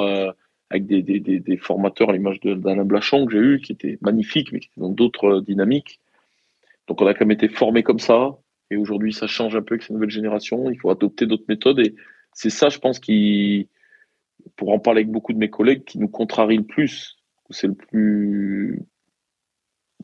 avec 0.71 0.87
des, 0.87 1.03
des, 1.03 1.21
des, 1.21 1.57
formateurs 1.57 2.11
à 2.11 2.13
l'image 2.15 2.41
d'Alain 2.41 2.85
Blachon 2.85 3.27
que 3.27 3.33
j'ai 3.33 3.39
eu, 3.39 3.61
qui 3.61 3.73
étaient 3.73 3.99
magnifiques, 4.01 4.53
mais 4.53 4.61
qui 4.61 4.69
étaient 4.69 4.81
dans 4.81 4.89
d'autres 4.89 5.41
dynamiques. 5.41 6.01
Donc, 6.89 7.01
on 7.01 7.07
a 7.07 7.15
quand 7.15 7.25
même 7.25 7.33
été 7.33 7.49
formé 7.49 7.83
comme 7.83 7.99
ça. 7.99 8.39
Et 8.71 8.77
aujourd'hui, 8.77 9.13
ça 9.13 9.27
change 9.27 9.57
un 9.57 9.63
peu 9.63 9.75
avec 9.75 9.83
ces 9.83 9.93
nouvelles 9.93 10.11
générations. 10.11 10.71
Il 10.71 10.79
faut 10.79 10.91
adopter 10.91 11.27
d'autres 11.27 11.45
méthodes. 11.49 11.81
Et 11.81 11.95
c'est 12.33 12.51
ça, 12.51 12.69
je 12.69 12.79
pense, 12.79 12.99
qui, 12.99 13.69
pour 14.57 14.71
en 14.73 14.79
parler 14.79 15.01
avec 15.01 15.11
beaucoup 15.11 15.33
de 15.33 15.39
mes 15.39 15.51
collègues, 15.51 15.85
qui 15.85 15.99
nous 15.99 16.09
contrarie 16.09 16.57
le 16.57 16.65
plus. 16.65 17.17
C'est 17.51 17.67
le 17.67 17.75
plus, 17.75 18.83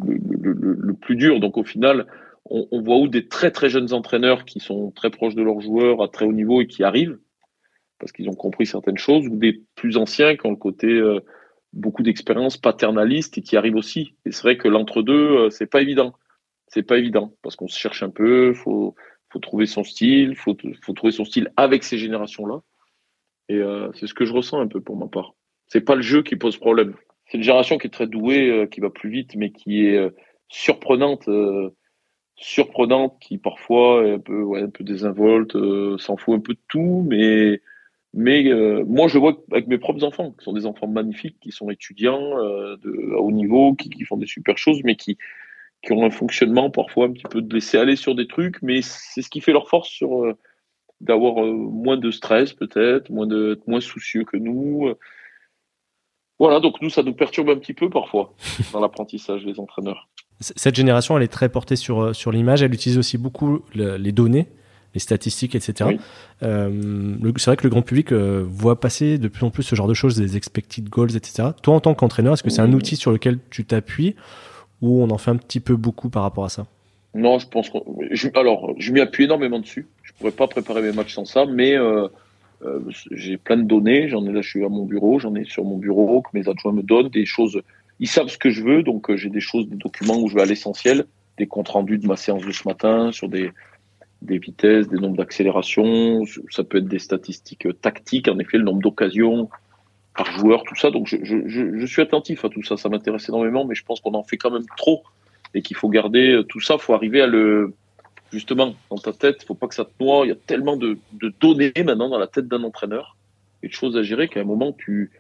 le, 0.04 0.92
plus 0.94 1.16
dur. 1.16 1.40
Donc 1.40 1.56
au 1.56 1.64
final, 1.64 2.06
on, 2.44 2.82
voit 2.82 2.98
où 2.98 3.08
des 3.08 3.28
très 3.28 3.50
très 3.50 3.70
jeunes 3.70 3.92
entraîneurs 3.92 4.44
qui 4.44 4.60
sont 4.60 4.90
très 4.90 5.10
proches 5.10 5.34
de 5.34 5.42
leurs 5.42 5.60
joueurs 5.60 6.02
à 6.02 6.08
très 6.08 6.26
haut 6.26 6.32
niveau 6.32 6.60
et 6.60 6.66
qui 6.66 6.84
arrivent 6.84 7.18
parce 8.00 8.12
qu'ils 8.12 8.28
ont 8.28 8.34
compris 8.34 8.66
certaines 8.66 8.98
choses, 8.98 9.26
ou 9.28 9.36
des 9.36 9.62
plus 9.76 9.96
anciens 9.96 10.34
qui 10.34 10.46
ont 10.46 10.50
le 10.50 10.56
côté 10.56 10.88
euh, 10.88 11.20
beaucoup 11.72 12.02
d'expérience 12.02 12.56
paternaliste 12.56 13.38
et 13.38 13.42
qui 13.42 13.56
arrivent 13.56 13.76
aussi. 13.76 14.16
Et 14.24 14.32
c'est 14.32 14.42
vrai 14.42 14.56
que 14.56 14.66
l'entre-deux, 14.66 15.12
euh, 15.12 15.50
c'est 15.50 15.66
pas 15.66 15.82
évident. 15.82 16.14
C'est 16.70 16.84
pas 16.84 16.98
évident 16.98 17.34
parce 17.42 17.56
qu'on 17.56 17.68
se 17.68 17.78
cherche 17.78 18.02
un 18.02 18.10
peu, 18.10 18.54
faut 18.54 18.94
faut 19.28 19.38
trouver 19.38 19.66
son 19.66 19.84
style, 19.84 20.36
faut 20.36 20.56
faut 20.82 20.92
trouver 20.92 21.12
son 21.12 21.24
style 21.24 21.52
avec 21.56 21.84
ces 21.84 21.98
générations-là. 21.98 22.62
Et 23.48 23.56
euh, 23.56 23.90
c'est 23.94 24.06
ce 24.06 24.14
que 24.14 24.24
je 24.24 24.32
ressens 24.32 24.60
un 24.60 24.68
peu 24.68 24.80
pour 24.80 24.96
ma 24.96 25.08
part. 25.08 25.34
C'est 25.66 25.80
pas 25.80 25.96
le 25.96 26.02
jeu 26.02 26.22
qui 26.22 26.36
pose 26.36 26.56
problème 26.56 26.94
c'est 27.26 27.36
une 27.36 27.44
génération 27.44 27.78
qui 27.78 27.86
est 27.86 27.90
très 27.90 28.08
douée, 28.08 28.50
euh, 28.50 28.66
qui 28.66 28.80
va 28.80 28.90
plus 28.90 29.08
vite, 29.08 29.36
mais 29.36 29.52
qui 29.52 29.86
est 29.86 29.96
euh, 29.96 30.10
surprenante, 30.48 31.28
surprenante, 32.34 33.16
qui 33.20 33.38
parfois 33.38 34.04
est 34.04 34.14
un 34.14 34.18
peu, 34.18 34.82
désinvolte, 34.82 35.56
s'en 35.98 36.16
fout 36.16 36.34
un 36.34 36.40
peu 36.40 36.54
de 36.54 36.60
tout, 36.66 37.06
mais 37.08 37.60
mais 38.12 38.52
moi, 38.84 39.06
je 39.06 39.18
vois 39.18 39.40
avec 39.52 39.68
mes 39.68 39.78
propres 39.78 40.02
enfants, 40.02 40.32
qui 40.32 40.44
sont 40.44 40.52
des 40.52 40.66
enfants 40.66 40.88
magnifiques, 40.88 41.36
qui 41.40 41.52
sont 41.52 41.70
étudiants 41.70 42.36
à 42.36 43.20
haut 43.20 43.30
niveau, 43.30 43.74
qui, 43.74 44.04
font 44.04 44.16
des 44.16 44.26
super 44.26 44.58
choses, 44.58 44.80
mais 44.82 44.96
qui, 44.96 45.16
qui 45.82 45.92
ont 45.92 46.04
un 46.04 46.10
fonctionnement 46.10 46.70
parfois 46.70 47.06
un 47.06 47.12
petit 47.12 47.28
peu 47.28 47.42
de 47.42 47.54
laisser 47.54 47.78
aller 47.78 47.96
sur 47.96 48.14
des 48.14 48.26
trucs, 48.26 48.60
mais 48.62 48.82
c'est 48.82 49.22
ce 49.22 49.30
qui 49.30 49.40
fait 49.40 49.52
leur 49.52 49.68
force 49.68 49.88
sur 49.88 50.34
d'avoir 51.00 51.42
moins 51.44 51.96
de 51.96 52.10
stress 52.10 52.52
peut-être, 52.52 53.10
moins 53.10 53.26
de 53.26 53.58
moins 53.66 53.80
soucieux 53.80 54.24
que 54.24 54.36
nous. 54.36 54.94
Voilà, 56.40 56.58
donc 56.58 56.80
nous, 56.80 56.88
ça 56.88 57.02
nous 57.02 57.12
perturbe 57.12 57.50
un 57.50 57.56
petit 57.56 57.74
peu 57.74 57.90
parfois 57.90 58.32
dans 58.72 58.80
l'apprentissage 58.80 59.44
des 59.44 59.60
entraîneurs. 59.60 60.08
Cette 60.40 60.74
génération, 60.74 61.18
elle 61.18 61.22
est 61.22 61.28
très 61.28 61.50
portée 61.50 61.76
sur, 61.76 62.00
euh, 62.00 62.12
sur 62.14 62.32
l'image. 62.32 62.62
Elle 62.62 62.72
utilise 62.72 62.96
aussi 62.96 63.18
beaucoup 63.18 63.60
les 63.74 64.12
données, 64.12 64.48
les 64.94 65.00
statistiques, 65.00 65.54
etc. 65.54 65.98
Euh, 66.42 67.14
c'est 67.36 67.44
vrai 67.44 67.56
que 67.58 67.64
le 67.64 67.68
grand 67.68 67.82
public 67.82 68.10
euh, 68.12 68.42
voit 68.48 68.80
passer 68.80 69.18
de 69.18 69.28
plus 69.28 69.44
en 69.44 69.50
plus 69.50 69.64
ce 69.64 69.74
genre 69.74 69.86
de 69.86 69.92
choses, 69.92 70.16
des 70.16 70.38
expected 70.38 70.88
goals, 70.88 71.14
etc. 71.14 71.50
Toi, 71.62 71.74
en 71.74 71.80
tant 71.80 71.92
qu'entraîneur, 71.92 72.32
est-ce 72.32 72.42
que 72.42 72.48
c'est 72.48 72.62
un 72.62 72.72
outil 72.72 72.96
sur 72.96 73.12
lequel 73.12 73.38
tu 73.50 73.66
t'appuies 73.66 74.16
ou 74.82 75.02
on 75.02 75.10
en 75.10 75.18
fait 75.18 75.30
un 75.30 75.36
petit 75.36 75.60
peu 75.60 75.76
beaucoup 75.76 76.08
par 76.08 76.22
rapport 76.22 76.44
à 76.44 76.48
ça 76.48 76.66
Non, 77.14 77.38
je 77.38 77.48
pense 77.48 77.70
que. 77.70 77.78
Alors, 78.38 78.72
je 78.78 78.92
m'y 78.92 79.00
appuie 79.00 79.24
énormément 79.24 79.58
dessus. 79.58 79.86
Je 80.02 80.12
pourrais 80.12 80.30
pas 80.30 80.48
préparer 80.48 80.82
mes 80.82 80.92
matchs 80.92 81.14
sans 81.14 81.24
ça, 81.24 81.46
mais 81.46 81.76
euh, 81.76 82.08
j'ai 83.10 83.36
plein 83.36 83.56
de 83.56 83.62
données, 83.62 84.08
j'en 84.08 84.24
ai 84.26 84.32
là, 84.32 84.42
je 84.42 84.48
suis 84.48 84.64
à 84.64 84.68
mon 84.68 84.84
bureau, 84.84 85.18
j'en 85.18 85.34
ai 85.34 85.44
sur 85.44 85.64
mon 85.64 85.78
bureau 85.78 86.22
que 86.22 86.30
mes 86.34 86.48
adjoints 86.48 86.72
me 86.72 86.82
donnent 86.82 87.08
des 87.08 87.24
choses. 87.24 87.62
Ils 88.00 88.08
savent 88.08 88.28
ce 88.28 88.38
que 88.38 88.50
je 88.50 88.62
veux, 88.62 88.82
donc 88.82 89.10
euh, 89.10 89.16
j'ai 89.16 89.30
des 89.30 89.40
choses, 89.40 89.68
des 89.68 89.76
documents 89.76 90.18
où 90.18 90.28
je 90.28 90.34
vais 90.34 90.42
à 90.42 90.46
l'essentiel, 90.46 91.04
des 91.38 91.46
comptes 91.46 91.68
rendus 91.68 91.98
de 91.98 92.06
ma 92.06 92.16
séance 92.16 92.44
de 92.44 92.52
ce 92.52 92.66
matin 92.68 93.12
sur 93.12 93.28
des, 93.28 93.50
des 94.22 94.38
vitesses, 94.38 94.88
des 94.88 94.98
nombres 94.98 95.16
d'accélération, 95.16 96.24
ça 96.50 96.64
peut 96.64 96.78
être 96.78 96.88
des 96.88 96.98
statistiques 96.98 97.66
euh, 97.66 97.72
tactiques, 97.72 98.28
en 98.28 98.38
effet, 98.38 98.58
le 98.58 98.64
nombre 98.64 98.82
d'occasions 98.82 99.48
par 100.22 100.38
joueur, 100.38 100.62
tout 100.64 100.74
ça. 100.74 100.90
Donc 100.90 101.06
je, 101.08 101.86
suis 101.86 102.02
attentif 102.02 102.44
à 102.44 102.48
tout 102.48 102.62
ça, 102.62 102.76
ça 102.76 102.88
m'intéresse 102.88 103.28
énormément, 103.28 103.64
mais 103.64 103.74
je 103.74 103.84
pense 103.84 104.00
qu'on 104.00 104.14
en 104.14 104.22
fait 104.22 104.36
quand 104.36 104.50
même 104.50 104.66
trop 104.76 105.02
et 105.54 105.62
qu'il 105.62 105.76
faut 105.76 105.88
garder 105.88 106.42
tout 106.48 106.60
ça, 106.60 106.78
faut 106.78 106.94
arriver 106.94 107.22
à 107.22 107.26
le 107.26 107.72
justement, 108.32 108.74
dans 108.90 108.98
ta 108.98 109.12
tête, 109.12 109.38
il 109.42 109.46
faut 109.46 109.54
pas 109.54 109.66
que 109.66 109.74
ça 109.74 109.84
te 109.84 109.90
noie. 110.02 110.24
Il 110.24 110.28
y 110.28 110.32
a 110.32 110.36
tellement 110.36 110.76
de, 110.76 110.98
données 111.40 111.72
maintenant 111.84 112.08
dans 112.08 112.18
la 112.18 112.26
tête 112.26 112.48
d'un 112.48 112.62
entraîneur 112.62 113.16
et 113.62 113.68
de 113.68 113.72
choses 113.72 113.96
à 113.96 114.02
gérer 114.02 114.28
qu'à 114.28 114.40
un 114.40 114.44
moment, 114.44 114.72
tu, 114.72 115.10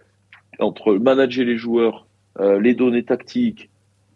entre 0.58 0.94
manager 0.94 1.44
les 1.44 1.56
joueurs, 1.56 2.06
euh, 2.38 2.60
les 2.60 2.74
données 2.74 3.02
tactiques, 3.04 3.70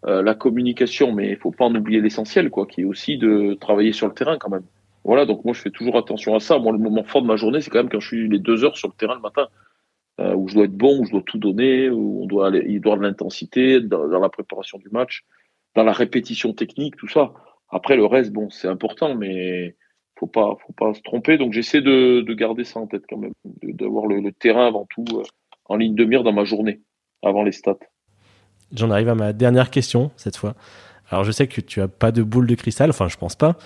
euh, 0.05 0.21
la 0.21 0.35
communication, 0.35 1.11
mais 1.11 1.31
il 1.31 1.37
faut 1.37 1.51
pas 1.51 1.65
en 1.65 1.75
oublier 1.75 1.99
l'essentiel, 1.99 2.49
quoi, 2.49 2.65
qui 2.67 2.81
est 2.81 2.85
aussi 2.85 3.17
de 3.17 3.57
travailler 3.59 3.91
sur 3.91 4.07
le 4.07 4.13
terrain 4.13 4.37
quand 4.37 4.49
même. 4.49 4.63
Voilà, 5.03 5.25
donc 5.25 5.45
moi 5.45 5.53
je 5.53 5.61
fais 5.61 5.71
toujours 5.71 5.97
attention 5.97 6.35
à 6.35 6.39
ça. 6.39 6.57
Moi, 6.57 6.71
le 6.71 6.79
moment 6.79 7.03
fort 7.03 7.21
de 7.21 7.27
ma 7.27 7.35
journée, 7.35 7.61
c'est 7.61 7.69
quand 7.69 7.79
même 7.79 7.89
quand 7.89 7.99
je 7.99 8.07
suis 8.07 8.29
les 8.29 8.39
deux 8.39 8.63
heures 8.63 8.77
sur 8.77 8.87
le 8.87 8.93
terrain 8.93 9.15
le 9.15 9.21
matin, 9.21 9.47
euh, 10.19 10.33
où 10.33 10.47
je 10.47 10.55
dois 10.55 10.65
être 10.65 10.77
bon, 10.77 10.99
où 10.99 11.05
je 11.05 11.11
dois 11.11 11.23
tout 11.25 11.37
donner, 11.37 11.89
où 11.89 12.23
on 12.23 12.25
doit 12.25 12.47
aller, 12.47 12.63
il 12.67 12.79
doit 12.81 12.97
de 12.97 13.01
l'intensité 13.01 13.81
dans 13.81 14.19
la 14.19 14.29
préparation 14.29 14.77
du 14.77 14.89
match, 14.89 15.25
dans 15.75 15.83
la 15.83 15.91
répétition 15.91 16.53
technique, 16.53 16.95
tout 16.95 17.07
ça. 17.07 17.33
Après, 17.69 17.95
le 17.95 18.05
reste, 18.05 18.31
bon, 18.31 18.49
c'est 18.49 18.67
important, 18.67 19.15
mais 19.15 19.75
faut 20.17 20.27
pas, 20.27 20.55
faut 20.65 20.73
pas 20.73 20.93
se 20.93 21.01
tromper. 21.01 21.37
Donc, 21.37 21.53
j'essaie 21.53 21.81
de, 21.81 22.21
garder 22.33 22.63
ça 22.63 22.79
en 22.79 22.87
tête 22.87 23.03
quand 23.09 23.17
même, 23.17 23.33
d'avoir 23.63 24.07
le, 24.07 24.31
terrain 24.31 24.67
avant 24.67 24.87
tout 24.89 25.05
euh, 25.13 25.23
en 25.65 25.75
ligne 25.75 25.95
de 25.95 26.05
mire 26.05 26.23
dans 26.23 26.33
ma 26.33 26.45
journée, 26.45 26.81
avant 27.21 27.43
les 27.43 27.51
stats. 27.51 27.77
J'en 28.73 28.91
arrive 28.91 29.09
à 29.09 29.15
ma 29.15 29.33
dernière 29.33 29.69
question 29.69 30.11
cette 30.15 30.37
fois. 30.37 30.55
Alors, 31.09 31.23
je 31.23 31.31
sais 31.31 31.47
que 31.47 31.61
tu 31.61 31.81
as 31.81 31.87
pas 31.87 32.11
de 32.11 32.23
boule 32.23 32.47
de 32.47 32.55
cristal, 32.55 32.89
enfin, 32.89 33.07
je 33.07 33.17
pense 33.17 33.35
pas. 33.35 33.57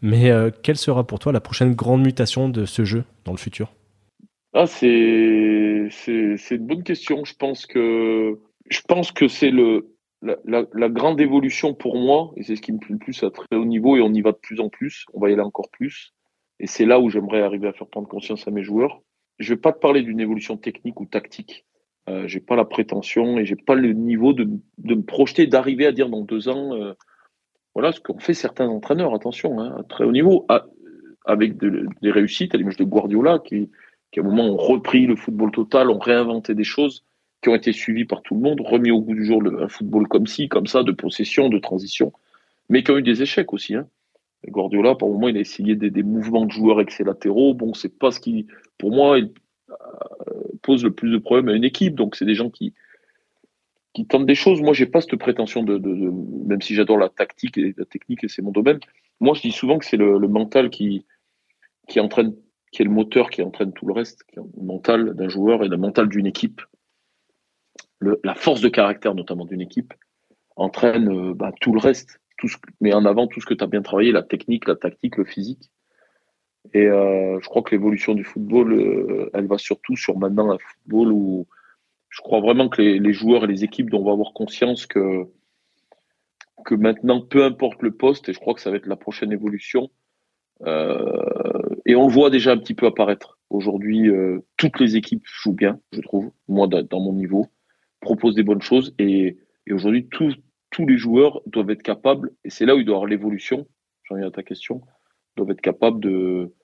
Mais 0.00 0.30
euh, 0.30 0.50
quelle 0.62 0.76
sera 0.76 1.06
pour 1.06 1.18
toi 1.18 1.32
la 1.32 1.40
prochaine 1.40 1.74
grande 1.74 2.02
mutation 2.02 2.48
de 2.48 2.64
ce 2.64 2.84
jeu 2.84 3.04
dans 3.24 3.32
le 3.32 3.38
futur? 3.38 3.72
Ah, 4.60 4.66
c'est 4.66 5.86
c'est 5.92 6.56
une 6.56 6.66
bonne 6.66 6.82
question. 6.82 7.24
Je 7.24 7.34
pense 7.36 7.64
que 7.64 8.40
je 8.68 8.80
pense 8.88 9.12
que 9.12 9.28
c'est 9.28 9.52
le 9.52 9.94
la, 10.20 10.88
grande 10.88 11.20
évolution 11.20 11.74
pour 11.74 11.96
moi, 11.96 12.32
et 12.36 12.42
c'est 12.42 12.56
ce 12.56 12.60
qui 12.60 12.72
me 12.72 12.78
plaît 12.78 12.94
le 12.94 12.98
plus 12.98 13.22
à 13.22 13.30
très 13.30 13.54
haut 13.54 13.64
niveau, 13.64 13.96
et 13.96 14.00
on 14.00 14.12
y 14.12 14.20
va 14.20 14.32
de 14.32 14.36
plus 14.36 14.58
en 14.58 14.68
plus, 14.68 15.04
on 15.14 15.20
va 15.20 15.30
y 15.30 15.32
aller 15.32 15.42
encore 15.42 15.70
plus, 15.70 16.12
et 16.58 16.66
c'est 16.66 16.86
là 16.86 16.98
où 16.98 17.08
j'aimerais 17.08 17.40
arriver 17.40 17.68
à 17.68 17.72
faire 17.72 17.86
prendre 17.86 18.08
conscience 18.08 18.48
à 18.48 18.50
mes 18.50 18.64
joueurs. 18.64 19.00
Je 19.38 19.54
vais 19.54 19.60
pas 19.60 19.72
te 19.72 19.78
parler 19.78 20.02
d'une 20.02 20.18
évolution 20.18 20.56
technique 20.56 21.00
ou 21.00 21.06
tactique. 21.06 21.64
Euh, 22.08 22.26
j'ai 22.26 22.40
pas 22.40 22.56
la 22.56 22.64
prétention 22.64 23.38
et 23.38 23.44
j'ai 23.44 23.54
pas 23.54 23.76
le 23.76 23.92
niveau 23.92 24.32
de, 24.32 24.48
de 24.78 24.94
me 24.96 25.02
projeter, 25.04 25.46
d'arriver 25.46 25.86
à 25.86 25.92
dire 25.92 26.08
dans 26.08 26.22
deux 26.22 26.48
ans, 26.48 26.74
euh, 26.74 26.94
voilà 27.76 27.92
ce 27.92 28.00
qu'ont 28.00 28.18
fait 28.18 28.34
certains 28.34 28.66
entraîneurs, 28.66 29.14
attention, 29.14 29.60
hein, 29.60 29.76
à 29.78 29.84
très 29.84 30.02
haut 30.02 30.10
niveau, 30.10 30.48
avec 31.26 31.58
des 31.58 32.10
réussites, 32.10 32.56
à 32.56 32.58
l'image 32.58 32.76
de 32.76 32.82
Guardiola, 32.82 33.38
qui, 33.38 33.70
qui 34.10 34.20
à 34.20 34.22
un 34.22 34.26
moment 34.26 34.46
ont 34.46 34.56
repris 34.56 35.06
le 35.06 35.16
football 35.16 35.50
total, 35.50 35.90
ont 35.90 35.98
réinventé 35.98 36.54
des 36.54 36.64
choses 36.64 37.04
qui 37.42 37.48
ont 37.48 37.54
été 37.54 37.72
suivis 37.72 38.04
par 38.04 38.22
tout 38.22 38.34
le 38.34 38.40
monde, 38.40 38.60
remis 38.60 38.90
au 38.90 39.00
goût 39.00 39.14
du 39.14 39.24
jour 39.24 39.42
un 39.60 39.68
football 39.68 40.08
comme 40.08 40.26
ci, 40.26 40.48
comme 40.48 40.66
ça, 40.66 40.82
de 40.82 40.92
possession, 40.92 41.48
de 41.48 41.58
transition, 41.58 42.12
mais 42.68 42.82
qui 42.82 42.90
ont 42.90 42.98
eu 42.98 43.02
des 43.02 43.22
échecs 43.22 43.52
aussi. 43.52 43.74
Hein. 43.74 43.86
Guardiola, 44.46 44.94
par 44.94 45.08
moment, 45.08 45.28
il 45.28 45.36
a 45.36 45.40
essayé 45.40 45.74
des, 45.74 46.02
mouvements 46.02 46.46
de 46.46 46.50
joueurs 46.50 46.78
avec 46.78 46.90
ses 46.90 47.04
latéraux. 47.04 47.54
Bon, 47.54 47.74
c'est 47.74 47.98
pas 47.98 48.10
ce 48.10 48.20
qui, 48.20 48.46
pour 48.76 48.92
moi, 48.92 49.18
il, 49.18 49.32
euh, 49.70 49.74
pose 50.62 50.84
le 50.84 50.92
plus 50.92 51.10
de 51.10 51.18
problèmes 51.18 51.48
à 51.48 51.54
une 51.54 51.64
équipe. 51.64 51.94
Donc, 51.94 52.14
c'est 52.14 52.24
des 52.24 52.34
gens 52.34 52.50
qui, 52.50 52.72
qui 53.94 54.06
tentent 54.06 54.26
des 54.26 54.36
choses. 54.36 54.60
Moi, 54.60 54.74
j'ai 54.74 54.86
pas 54.86 55.00
cette 55.00 55.16
prétention 55.16 55.62
de, 55.62 55.78
de, 55.78 56.12
même 56.46 56.62
si 56.62 56.74
j'adore 56.74 56.98
la 56.98 57.08
tactique 57.08 57.58
et 57.58 57.74
la 57.76 57.84
technique 57.84 58.24
et 58.24 58.28
c'est 58.28 58.42
mon 58.42 58.52
domaine. 58.52 58.78
Moi, 59.20 59.34
je 59.34 59.42
dis 59.42 59.52
souvent 59.52 59.78
que 59.78 59.84
c'est 59.84 59.96
le, 59.96 60.18
le, 60.18 60.28
mental 60.28 60.70
qui, 60.70 61.04
qui 61.88 61.98
entraîne, 61.98 62.34
qui 62.72 62.82
est 62.82 62.84
le 62.84 62.90
moteur 62.90 63.30
qui 63.30 63.42
entraîne 63.42 63.72
tout 63.72 63.86
le 63.86 63.92
reste, 63.92 64.24
qui 64.24 64.38
est 64.38 64.42
le 64.42 64.62
mental 64.62 65.14
d'un 65.14 65.28
joueur 65.28 65.64
et 65.64 65.68
le 65.68 65.76
mental 65.76 66.08
d'une 66.08 66.26
équipe 66.26 66.60
la 68.00 68.34
force 68.34 68.60
de 68.60 68.68
caractère 68.68 69.14
notamment 69.14 69.44
d'une 69.44 69.60
équipe 69.60 69.94
entraîne 70.56 71.08
euh, 71.08 71.34
bah, 71.34 71.52
tout 71.60 71.72
le 71.72 71.78
reste, 71.78 72.20
mais 72.80 72.92
en 72.92 73.04
avant 73.04 73.26
tout 73.26 73.40
ce 73.40 73.46
que 73.46 73.54
tu 73.54 73.64
as 73.64 73.66
bien 73.66 73.82
travaillé, 73.82 74.12
la 74.12 74.22
technique, 74.22 74.66
la 74.66 74.76
tactique, 74.76 75.16
le 75.16 75.24
physique. 75.24 75.70
Et 76.74 76.86
euh, 76.86 77.38
je 77.40 77.48
crois 77.48 77.62
que 77.62 77.70
l'évolution 77.70 78.14
du 78.14 78.24
football, 78.24 78.72
euh, 78.72 79.30
elle 79.34 79.46
va 79.46 79.58
surtout 79.58 79.96
sur 79.96 80.18
maintenant 80.18 80.50
un 80.52 80.58
football 80.58 81.12
où 81.12 81.46
je 82.10 82.20
crois 82.20 82.40
vraiment 82.40 82.68
que 82.68 82.82
les, 82.82 83.12
joueurs 83.12 83.44
et 83.44 83.46
les 83.46 83.64
équipes 83.64 83.90
vont 83.90 84.10
avoir 84.10 84.32
conscience 84.32 84.86
que, 84.86 85.26
que 86.64 86.74
maintenant, 86.74 87.20
peu 87.20 87.44
importe 87.44 87.82
le 87.82 87.92
poste, 87.92 88.28
et 88.28 88.32
je 88.32 88.40
crois 88.40 88.54
que 88.54 88.60
ça 88.60 88.70
va 88.70 88.76
être 88.76 88.86
la 88.86 88.96
prochaine 88.96 89.32
évolution, 89.32 89.90
et 91.88 91.96
on 91.96 92.06
voit 92.06 92.30
déjà 92.30 92.52
un 92.52 92.58
petit 92.58 92.74
peu 92.74 92.86
apparaître. 92.86 93.38
Aujourd'hui, 93.50 94.08
toutes 94.56 94.78
les 94.78 94.96
équipes 94.96 95.24
jouent 95.24 95.54
bien, 95.54 95.80
je 95.92 96.00
trouve, 96.00 96.30
moi 96.46 96.68
dans 96.68 97.00
mon 97.00 97.14
niveau 97.14 97.48
propose 98.00 98.34
des 98.34 98.42
bonnes 98.42 98.62
choses 98.62 98.94
et, 98.98 99.38
aujourd'hui, 99.70 100.08
tous, 100.08 100.34
les 100.78 100.96
joueurs 100.96 101.42
doivent 101.46 101.70
être 101.70 101.82
capables, 101.82 102.30
et 102.44 102.50
c'est 102.50 102.64
là 102.64 102.76
où 102.76 102.78
il 102.78 102.84
doit 102.84 102.94
y 102.94 102.96
avoir 102.96 103.08
l'évolution, 103.08 103.66
j'en 104.04 104.16
viens 104.16 104.28
à 104.28 104.30
ta 104.30 104.42
question, 104.42 104.80
doivent 105.36 105.50
être 105.50 105.60
capables 105.60 106.00
de 106.00 106.54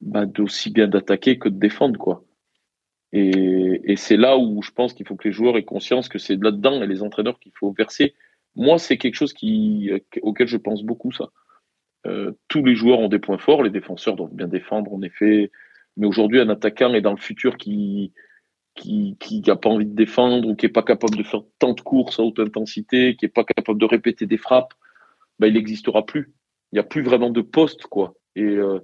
bah, 0.00 0.26
d'aussi 0.26 0.70
bien 0.70 0.86
d'attaquer 0.86 1.38
que 1.38 1.48
de 1.48 1.58
défendre. 1.58 1.98
quoi. 1.98 2.24
Et, 3.12 3.80
et 3.84 3.96
c'est 3.96 4.16
là 4.16 4.38
où 4.38 4.62
je 4.62 4.70
pense 4.70 4.92
qu'il 4.92 5.06
faut 5.06 5.16
que 5.16 5.26
les 5.26 5.32
joueurs 5.32 5.56
aient 5.56 5.64
conscience 5.64 6.08
que 6.08 6.18
c'est 6.18 6.40
là-dedans 6.40 6.82
et 6.82 6.86
les 6.86 7.02
entraîneurs 7.02 7.38
qu'il 7.40 7.52
faut 7.54 7.72
verser. 7.72 8.14
moi, 8.54 8.78
c'est 8.78 8.98
quelque 8.98 9.14
chose 9.14 9.32
qui, 9.32 9.90
auquel 10.22 10.46
je 10.46 10.56
pense 10.56 10.82
beaucoup, 10.84 11.12
ça. 11.12 11.30
Euh, 12.06 12.32
tous 12.48 12.64
les 12.64 12.74
joueurs 12.74 13.00
ont 13.00 13.08
des 13.08 13.18
points 13.18 13.38
forts, 13.38 13.62
les 13.62 13.70
défenseurs 13.70 14.16
doivent 14.16 14.34
bien 14.34 14.48
défendre, 14.48 14.92
en 14.92 15.02
effet. 15.02 15.50
Mais 15.96 16.06
aujourd'hui, 16.06 16.40
un 16.40 16.48
attaquant 16.48 16.94
est 16.94 17.00
dans 17.00 17.12
le 17.12 17.18
futur 17.18 17.56
qui 17.56 18.12
qui 18.74 19.16
qui 19.18 19.40
n'a 19.40 19.56
pas 19.56 19.70
envie 19.70 19.86
de 19.86 19.94
défendre 19.94 20.46
ou 20.46 20.54
qui 20.54 20.66
est 20.66 20.70
pas 20.70 20.82
capable 20.82 21.16
de 21.16 21.22
faire 21.22 21.42
tant 21.58 21.72
de 21.72 21.80
courses 21.80 22.20
à 22.20 22.22
haute 22.22 22.38
intensité, 22.38 23.16
qui 23.16 23.24
est 23.24 23.30
pas 23.30 23.44
capable 23.44 23.78
de 23.78 23.86
répéter 23.86 24.26
des 24.26 24.36
frappes, 24.36 24.74
ben, 25.38 25.48
il 25.48 25.54
n'existera 25.54 26.04
plus. 26.04 26.32
Il 26.72 26.76
n'y 26.76 26.80
a 26.80 26.84
plus 26.84 27.02
vraiment 27.02 27.30
de 27.30 27.40
poste, 27.40 27.86
quoi. 27.86 28.14
Et 28.34 28.42
euh, 28.42 28.78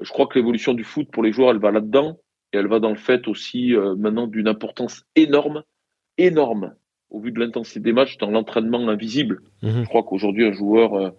je 0.00 0.10
crois 0.10 0.26
que 0.26 0.38
l'évolution 0.38 0.72
du 0.72 0.84
foot 0.84 1.08
pour 1.10 1.22
les 1.22 1.32
joueurs, 1.32 1.50
elle 1.50 1.58
va 1.58 1.70
là-dedans. 1.70 2.18
Et 2.52 2.56
elle 2.56 2.68
va 2.68 2.78
dans 2.78 2.90
le 2.90 2.96
fait 2.96 3.28
aussi 3.28 3.74
euh, 3.74 3.94
maintenant 3.96 4.26
d'une 4.26 4.48
importance 4.48 5.04
énorme, 5.16 5.64
énorme, 6.18 6.74
au 7.10 7.20
vu 7.20 7.32
de 7.32 7.40
l'intensité 7.40 7.80
des 7.80 7.92
matchs, 7.92 8.16
dans 8.18 8.30
l'entraînement 8.30 8.88
invisible. 8.88 9.42
Mhm. 9.62 9.82
Je 9.82 9.88
crois 9.88 10.04
qu'aujourd'hui, 10.04 10.46
un 10.46 10.52
joueur, 10.52 11.14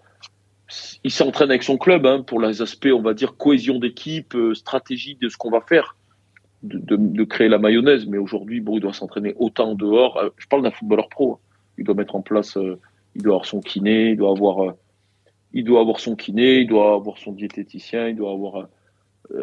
il 1.04 1.12
s'entraîne 1.12 1.50
avec 1.50 1.64
son 1.64 1.78
club 1.78 2.06
hein, 2.06 2.22
pour 2.22 2.40
les 2.40 2.62
aspects, 2.62 2.90
on 2.92 3.02
va 3.02 3.14
dire, 3.14 3.38
cohésion 3.38 3.80
d'équipe, 3.80 4.36
euh, 4.36 4.54
stratégie 4.54 5.16
de 5.16 5.30
ce 5.30 5.38
qu'on 5.38 5.52
va 5.52 5.62
faire, 5.62 5.96
de, 6.64 7.24
créer 7.24 7.50
la 7.50 7.60
mayonnaise. 7.60 8.08
Mais 8.08 8.18
aujourd'hui, 8.18 8.64
il 8.66 8.80
doit 8.80 8.94
s'entraîner 8.94 9.36
autant 9.38 9.76
dehors. 9.76 10.18
Euh, 10.18 10.30
je 10.38 10.48
parle 10.48 10.64
d'un 10.64 10.72
footballeur 10.72 11.10
pro. 11.10 11.34
Hein. 11.34 11.40
Il 11.78 11.84
doit 11.84 11.96
mettre 11.96 12.16
en 12.16 12.22
place, 12.22 12.58
euh, 12.58 12.80
il 13.16 13.22
doit 13.22 13.36
avoir 13.36 13.46
son 13.46 13.62
kiné, 13.62 14.12
il 14.12 14.18
doit 14.18 14.32
avoir, 14.32 14.74
il 15.54 15.64
doit 15.64 15.82
avoir 15.82 16.00
son 16.00 16.16
kiné, 16.16 16.62
il 16.62 16.68
doit 16.68 16.96
avoir 16.96 17.18
son 17.18 17.32
diététicien, 17.32 18.08
il 18.08 18.16
doit 18.16 18.32
avoir. 18.32 18.68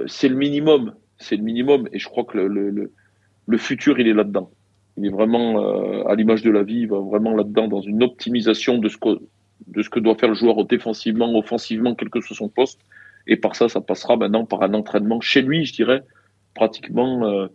c'est 0.07 0.29
le 0.29 0.37
minimum, 0.37 0.95
c'est 1.19 1.37
le 1.37 1.43
minimum. 1.43 1.89
Et 1.93 1.99
je 1.99 2.09
crois 2.09 2.25
que 2.25 2.39
le, 2.39 2.49
le, 2.71 2.93
le 3.47 3.59
futur, 3.59 4.01
il 4.01 4.09
est 4.09 4.15
là-dedans. 4.15 4.51
Il 4.97 5.07
est 5.07 5.11
vraiment 5.11 6.07
à 6.07 6.15
l'image 6.15 6.43
de 6.43 6.51
la 6.51 6.63
vie, 6.63 6.81
il 6.81 6.89
va 6.89 6.99
vraiment 6.99 7.35
là-dedans 7.35 7.69
dans 7.69 7.81
une 7.81 8.03
optimisation 8.03 8.79
de 8.79 8.89
ce 8.89 8.97
que 8.99 9.21
de 9.67 9.83
ce 9.83 9.91
que 9.91 10.01
doit 10.01 10.15
faire 10.15 10.29
le 10.29 10.35
joueur 10.35 10.65
défensivement, 10.65 11.37
offensivement, 11.37 11.95
quel 11.95 12.11
que 12.11 12.21
soit 12.21 12.37
son 12.37 12.49
poste. 12.49 12.81
Et 13.27 13.37
par 13.37 13.55
ça, 13.57 13.69
ça 13.69 13.81
passera 13.81 14.17
maintenant 14.17 14.45
par 14.45 14.63
un 14.63 14.75
entraînement 14.75 15.21
chez 15.21 15.43
lui, 15.43 15.65
je 15.65 15.73
dirais. 15.73 16.03
Pratiquement, 16.55 17.27
euh, 17.27 17.47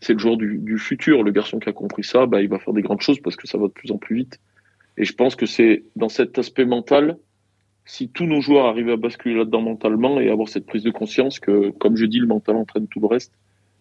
c'est 0.00 0.12
le 0.12 0.18
joueur 0.18 0.36
du, 0.36 0.78
futur. 0.78 1.22
Le 1.22 1.30
garçon 1.30 1.58
qui 1.58 1.68
a 1.68 1.72
compris 1.72 2.04
ça, 2.04 2.26
bah, 2.26 2.42
il 2.42 2.48
va 2.48 2.58
faire 2.58 2.74
des 2.74 2.82
grandes 2.82 3.00
choses 3.00 3.20
parce 3.20 3.36
que 3.36 3.46
ça 3.46 3.58
va 3.58 3.68
de 3.68 3.72
plus 3.72 3.90
en 3.92 3.98
plus 3.98 4.16
vite. 4.16 4.40
Et 4.96 5.04
je 5.04 5.14
pense 5.14 5.36
que 5.36 5.46
c'est 5.46 5.84
dans 5.94 6.08
cet 6.08 6.38
aspect 6.38 6.64
mental, 6.64 7.18
si 7.84 8.08
tous 8.08 8.26
nos 8.26 8.40
joueurs 8.40 8.66
arrivent 8.66 8.90
à 8.90 8.96
basculer 8.96 9.36
là-dedans 9.36 9.62
mentalement 9.62 10.20
et 10.20 10.30
avoir 10.30 10.48
cette 10.48 10.66
prise 10.66 10.82
de 10.82 10.90
conscience 10.90 11.38
que, 11.38 11.70
comme 11.70 11.96
je 11.96 12.06
dis, 12.06 12.18
le 12.18 12.26
mental 12.26 12.56
entraîne 12.56 12.88
tout 12.88 13.00
le 13.00 13.06
reste. 13.06 13.32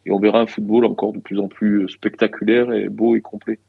Et 0.06 0.12
on 0.12 0.20
verra 0.20 0.42
un 0.42 0.48
football 0.48 0.86
encore 0.86 1.14
de 1.14 1.20
plus 1.20 1.40
en 1.40 1.48
plus 1.48 1.90
spectaculaire 1.90 2.72
et 2.72 2.90
beau 2.90 3.16
et 3.16 3.22
complet. 3.22 3.60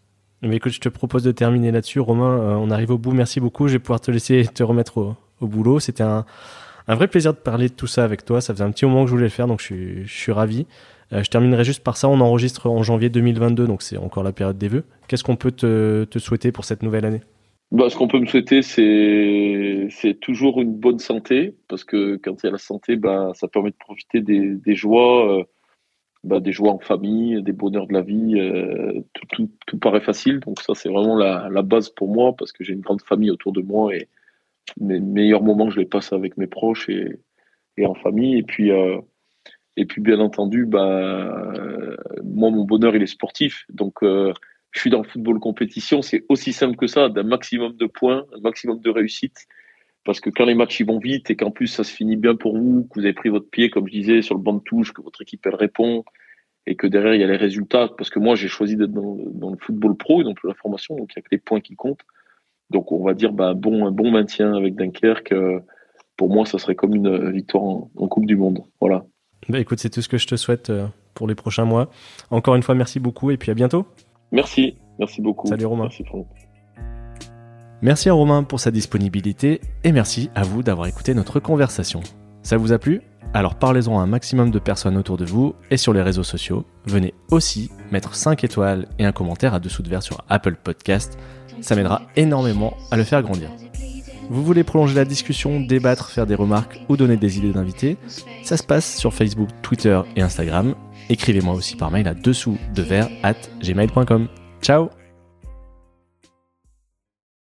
Mais 0.46 0.56
écoute, 0.56 0.72
je 0.72 0.80
te 0.80 0.88
propose 0.88 1.22
de 1.22 1.32
terminer 1.32 1.70
là-dessus. 1.70 2.00
Romain, 2.00 2.38
euh, 2.38 2.54
on 2.54 2.70
arrive 2.70 2.90
au 2.90 2.98
bout. 2.98 3.12
Merci 3.12 3.40
beaucoup. 3.40 3.68
Je 3.68 3.74
vais 3.74 3.78
pouvoir 3.78 4.00
te 4.00 4.10
laisser 4.10 4.46
te 4.46 4.62
remettre 4.62 4.98
au, 5.40 5.46
boulot. 5.46 5.80
C'était 5.80 6.02
un, 6.02 6.24
vrai 6.88 7.08
plaisir 7.08 7.32
de 7.32 7.38
parler 7.38 7.68
de 7.68 7.74
tout 7.74 7.86
ça 7.86 8.04
avec 8.04 8.24
toi. 8.24 8.40
Ça 8.40 8.52
faisait 8.54 8.64
un 8.64 8.70
petit 8.70 8.86
moment 8.86 9.02
que 9.02 9.08
je 9.08 9.12
voulais 9.12 9.24
le 9.24 9.30
faire, 9.30 9.46
donc 9.46 9.60
je 9.60 10.04
suis, 10.06 10.32
ravi. 10.32 10.66
Euh, 11.12 11.22
je 11.22 11.30
terminerai 11.30 11.64
juste 11.64 11.82
par 11.82 11.96
ça. 11.96 12.08
On 12.08 12.20
enregistre 12.20 12.68
en 12.68 12.82
janvier 12.82 13.08
2022, 13.08 13.66
donc 13.66 13.82
c'est 13.82 13.96
encore 13.96 14.22
la 14.22 14.32
période 14.32 14.58
des 14.58 14.68
vœux. 14.68 14.84
Qu'est-ce 15.08 15.24
qu'on 15.24 15.36
peut 15.36 15.52
te, 15.52 16.18
souhaiter 16.18 16.52
pour 16.52 16.64
cette 16.64 16.82
nouvelle 16.82 17.04
année? 17.04 17.20
Bah, 17.72 17.90
Ce 17.90 17.96
qu'on 17.96 18.08
peut 18.08 18.20
me 18.20 18.26
souhaiter, 18.26 18.62
c'est 18.62 20.14
toujours 20.20 20.60
une 20.60 20.74
bonne 20.74 21.00
santé, 21.00 21.56
parce 21.68 21.84
que 21.84 22.16
quand 22.22 22.42
il 22.42 22.46
y 22.46 22.48
a 22.48 22.52
la 22.52 22.58
santé, 22.58 22.96
bah, 22.96 23.32
ça 23.34 23.48
permet 23.48 23.70
de 23.70 23.76
profiter 23.76 24.20
des, 24.20 24.74
joies. 24.74 25.40
Euh, 25.40 25.44
bah, 26.26 26.40
des 26.40 26.52
joies 26.52 26.72
en 26.72 26.78
famille, 26.78 27.42
des 27.42 27.52
bonheurs 27.52 27.86
de 27.86 27.92
la 27.92 28.02
vie, 28.02 28.38
euh, 28.38 29.00
tout, 29.30 29.78
paraît 29.78 30.00
facile. 30.00 30.40
Donc 30.40 30.60
ça, 30.60 30.74
c'est 30.74 30.88
vraiment 30.88 31.16
la, 31.16 31.62
base 31.62 31.88
pour 31.88 32.08
moi 32.08 32.34
parce 32.36 32.52
que 32.52 32.64
j'ai 32.64 32.72
une 32.72 32.80
grande 32.80 33.02
famille 33.02 33.30
autour 33.30 33.52
de 33.52 33.62
moi 33.62 33.94
et 33.94 34.08
mes 34.80 34.98
meilleurs 34.98 35.42
moments, 35.42 35.70
je 35.70 35.78
les 35.78 35.86
passe 35.86 36.12
avec 36.12 36.36
mes 36.36 36.48
proches 36.48 36.88
et, 36.88 37.20
et 37.76 37.86
en 37.86 37.94
famille. 37.94 38.38
Et 38.38 38.42
puis, 38.42 38.72
euh, 38.72 38.98
et 39.76 39.84
puis 39.86 40.00
bien 40.00 40.18
entendu, 40.18 40.66
bah, 40.66 41.52
moi, 42.24 42.50
mon 42.50 42.64
bonheur, 42.64 42.96
il 42.96 43.02
est 43.02 43.06
sportif. 43.06 43.64
Donc, 43.68 44.02
euh, 44.02 44.32
je 44.72 44.80
suis 44.80 44.90
dans 44.90 45.02
le 45.02 45.08
football 45.08 45.38
compétition. 45.38 46.02
C'est 46.02 46.24
aussi 46.28 46.52
simple 46.52 46.76
que 46.76 46.86
ça, 46.86 47.08
d'un 47.08 47.22
maximum 47.22 47.76
de 47.76 47.86
points, 47.86 48.26
un 48.36 48.40
maximum 48.40 48.80
de 48.80 48.90
réussite. 48.90 49.46
Parce 50.06 50.20
que 50.20 50.30
quand 50.30 50.46
les 50.46 50.54
matchs 50.54 50.80
ils 50.80 50.86
vont 50.86 51.00
vite 51.00 51.30
et 51.30 51.36
qu'en 51.36 51.50
plus 51.50 51.66
ça 51.66 51.82
se 51.84 51.92
finit 51.92 52.16
bien 52.16 52.36
pour 52.36 52.56
vous, 52.56 52.84
que 52.84 53.00
vous 53.00 53.04
avez 53.04 53.12
pris 53.12 53.28
votre 53.28 53.50
pied, 53.50 53.68
comme 53.68 53.88
je 53.88 53.92
disais, 53.92 54.22
sur 54.22 54.36
le 54.36 54.40
banc 54.40 54.54
de 54.54 54.60
touche, 54.60 54.92
que 54.92 55.02
votre 55.02 55.20
équipe 55.20 55.44
elle 55.44 55.56
répond, 55.56 56.04
et 56.66 56.76
que 56.76 56.86
derrière 56.86 57.14
il 57.14 57.20
y 57.20 57.24
a 57.24 57.26
les 57.26 57.36
résultats. 57.36 57.88
Parce 57.98 58.08
que 58.08 58.20
moi 58.20 58.36
j'ai 58.36 58.48
choisi 58.48 58.76
d'être 58.76 58.92
dans, 58.92 59.50
le 59.50 59.56
football 59.60 59.96
pro 59.96 60.20
et 60.20 60.24
dans 60.24 60.34
la 60.44 60.54
formation, 60.54 60.96
donc 60.96 61.10
il 61.12 61.16
y 61.16 61.18
a 61.18 61.22
que 61.22 61.28
les 61.32 61.38
points 61.38 61.60
qui 61.60 61.74
comptent. 61.74 62.04
Donc 62.70 62.92
on 62.92 63.04
va 63.04 63.14
dire 63.14 63.32
bah, 63.32 63.54
bon, 63.54 63.84
un 63.84 63.90
bon 63.90 64.12
maintien 64.12 64.54
avec 64.54 64.76
Dunkerque. 64.76 65.32
Euh, 65.32 65.58
pour 66.16 66.30
moi, 66.30 66.46
ça 66.46 66.58
serait 66.58 66.76
comme 66.76 66.94
une 66.94 67.30
victoire 67.30 67.62
en, 67.62 68.08
Coupe 68.08 68.24
du 68.24 68.36
Monde. 68.36 68.60
Voilà. 68.80 69.04
Bah 69.50 69.58
écoute, 69.58 69.80
c'est 69.80 69.90
tout 69.90 70.00
ce 70.00 70.08
que 70.08 70.16
je 70.16 70.26
te 70.26 70.36
souhaite 70.36 70.70
euh, 70.70 70.86
pour 71.14 71.28
les 71.28 71.34
prochains 71.34 71.66
mois. 71.66 71.90
Encore 72.30 72.54
une 72.54 72.62
fois, 72.62 72.74
merci 72.74 73.00
beaucoup 73.00 73.30
et 73.32 73.36
puis 73.36 73.50
à 73.50 73.54
bientôt. 73.54 73.86
Merci, 74.32 74.78
merci 74.98 75.20
beaucoup. 75.20 75.48
Salut 75.48 75.66
Romain. 75.66 75.84
Merci 75.84 76.04
Franck. 76.04 76.26
Merci 77.82 78.08
à 78.08 78.14
Romain 78.14 78.42
pour 78.42 78.60
sa 78.60 78.70
disponibilité 78.70 79.60
et 79.84 79.92
merci 79.92 80.30
à 80.34 80.42
vous 80.42 80.62
d'avoir 80.62 80.86
écouté 80.86 81.14
notre 81.14 81.40
conversation. 81.40 82.00
Ça 82.42 82.56
vous 82.56 82.72
a 82.72 82.78
plu? 82.78 83.02
Alors 83.34 83.56
parlez-en 83.56 83.98
à 83.98 84.02
un 84.02 84.06
maximum 84.06 84.50
de 84.50 84.58
personnes 84.58 84.96
autour 84.96 85.18
de 85.18 85.24
vous 85.24 85.54
et 85.70 85.76
sur 85.76 85.92
les 85.92 86.00
réseaux 86.00 86.22
sociaux. 86.22 86.64
Venez 86.86 87.12
aussi 87.30 87.70
mettre 87.92 88.14
5 88.14 88.44
étoiles 88.44 88.86
et 88.98 89.04
un 89.04 89.12
commentaire 89.12 89.52
à 89.52 89.60
dessous 89.60 89.82
de 89.82 89.90
verre 89.90 90.02
sur 90.02 90.24
Apple 90.28 90.56
Podcast. 90.62 91.18
Ça 91.60 91.76
m'aidera 91.76 92.02
énormément 92.16 92.76
à 92.90 92.96
le 92.96 93.04
faire 93.04 93.22
grandir. 93.22 93.50
Vous 94.30 94.42
voulez 94.42 94.64
prolonger 94.64 94.94
la 94.94 95.04
discussion, 95.04 95.60
débattre, 95.60 96.10
faire 96.10 96.26
des 96.26 96.34
remarques 96.34 96.80
ou 96.88 96.96
donner 96.96 97.16
des 97.16 97.38
idées 97.38 97.52
d'invités? 97.52 97.96
Ça 98.42 98.56
se 98.56 98.62
passe 98.62 98.96
sur 98.96 99.14
Facebook, 99.14 99.48
Twitter 99.62 100.00
et 100.16 100.22
Instagram. 100.22 100.74
Écrivez-moi 101.08 101.54
aussi 101.54 101.76
par 101.76 101.90
mail 101.90 102.08
à 102.08 102.14
dessous 102.14 102.58
de 102.74 102.82
verre 102.82 103.08
at 103.22 103.34
gmail.com. 103.62 104.28
Ciao 104.62 104.88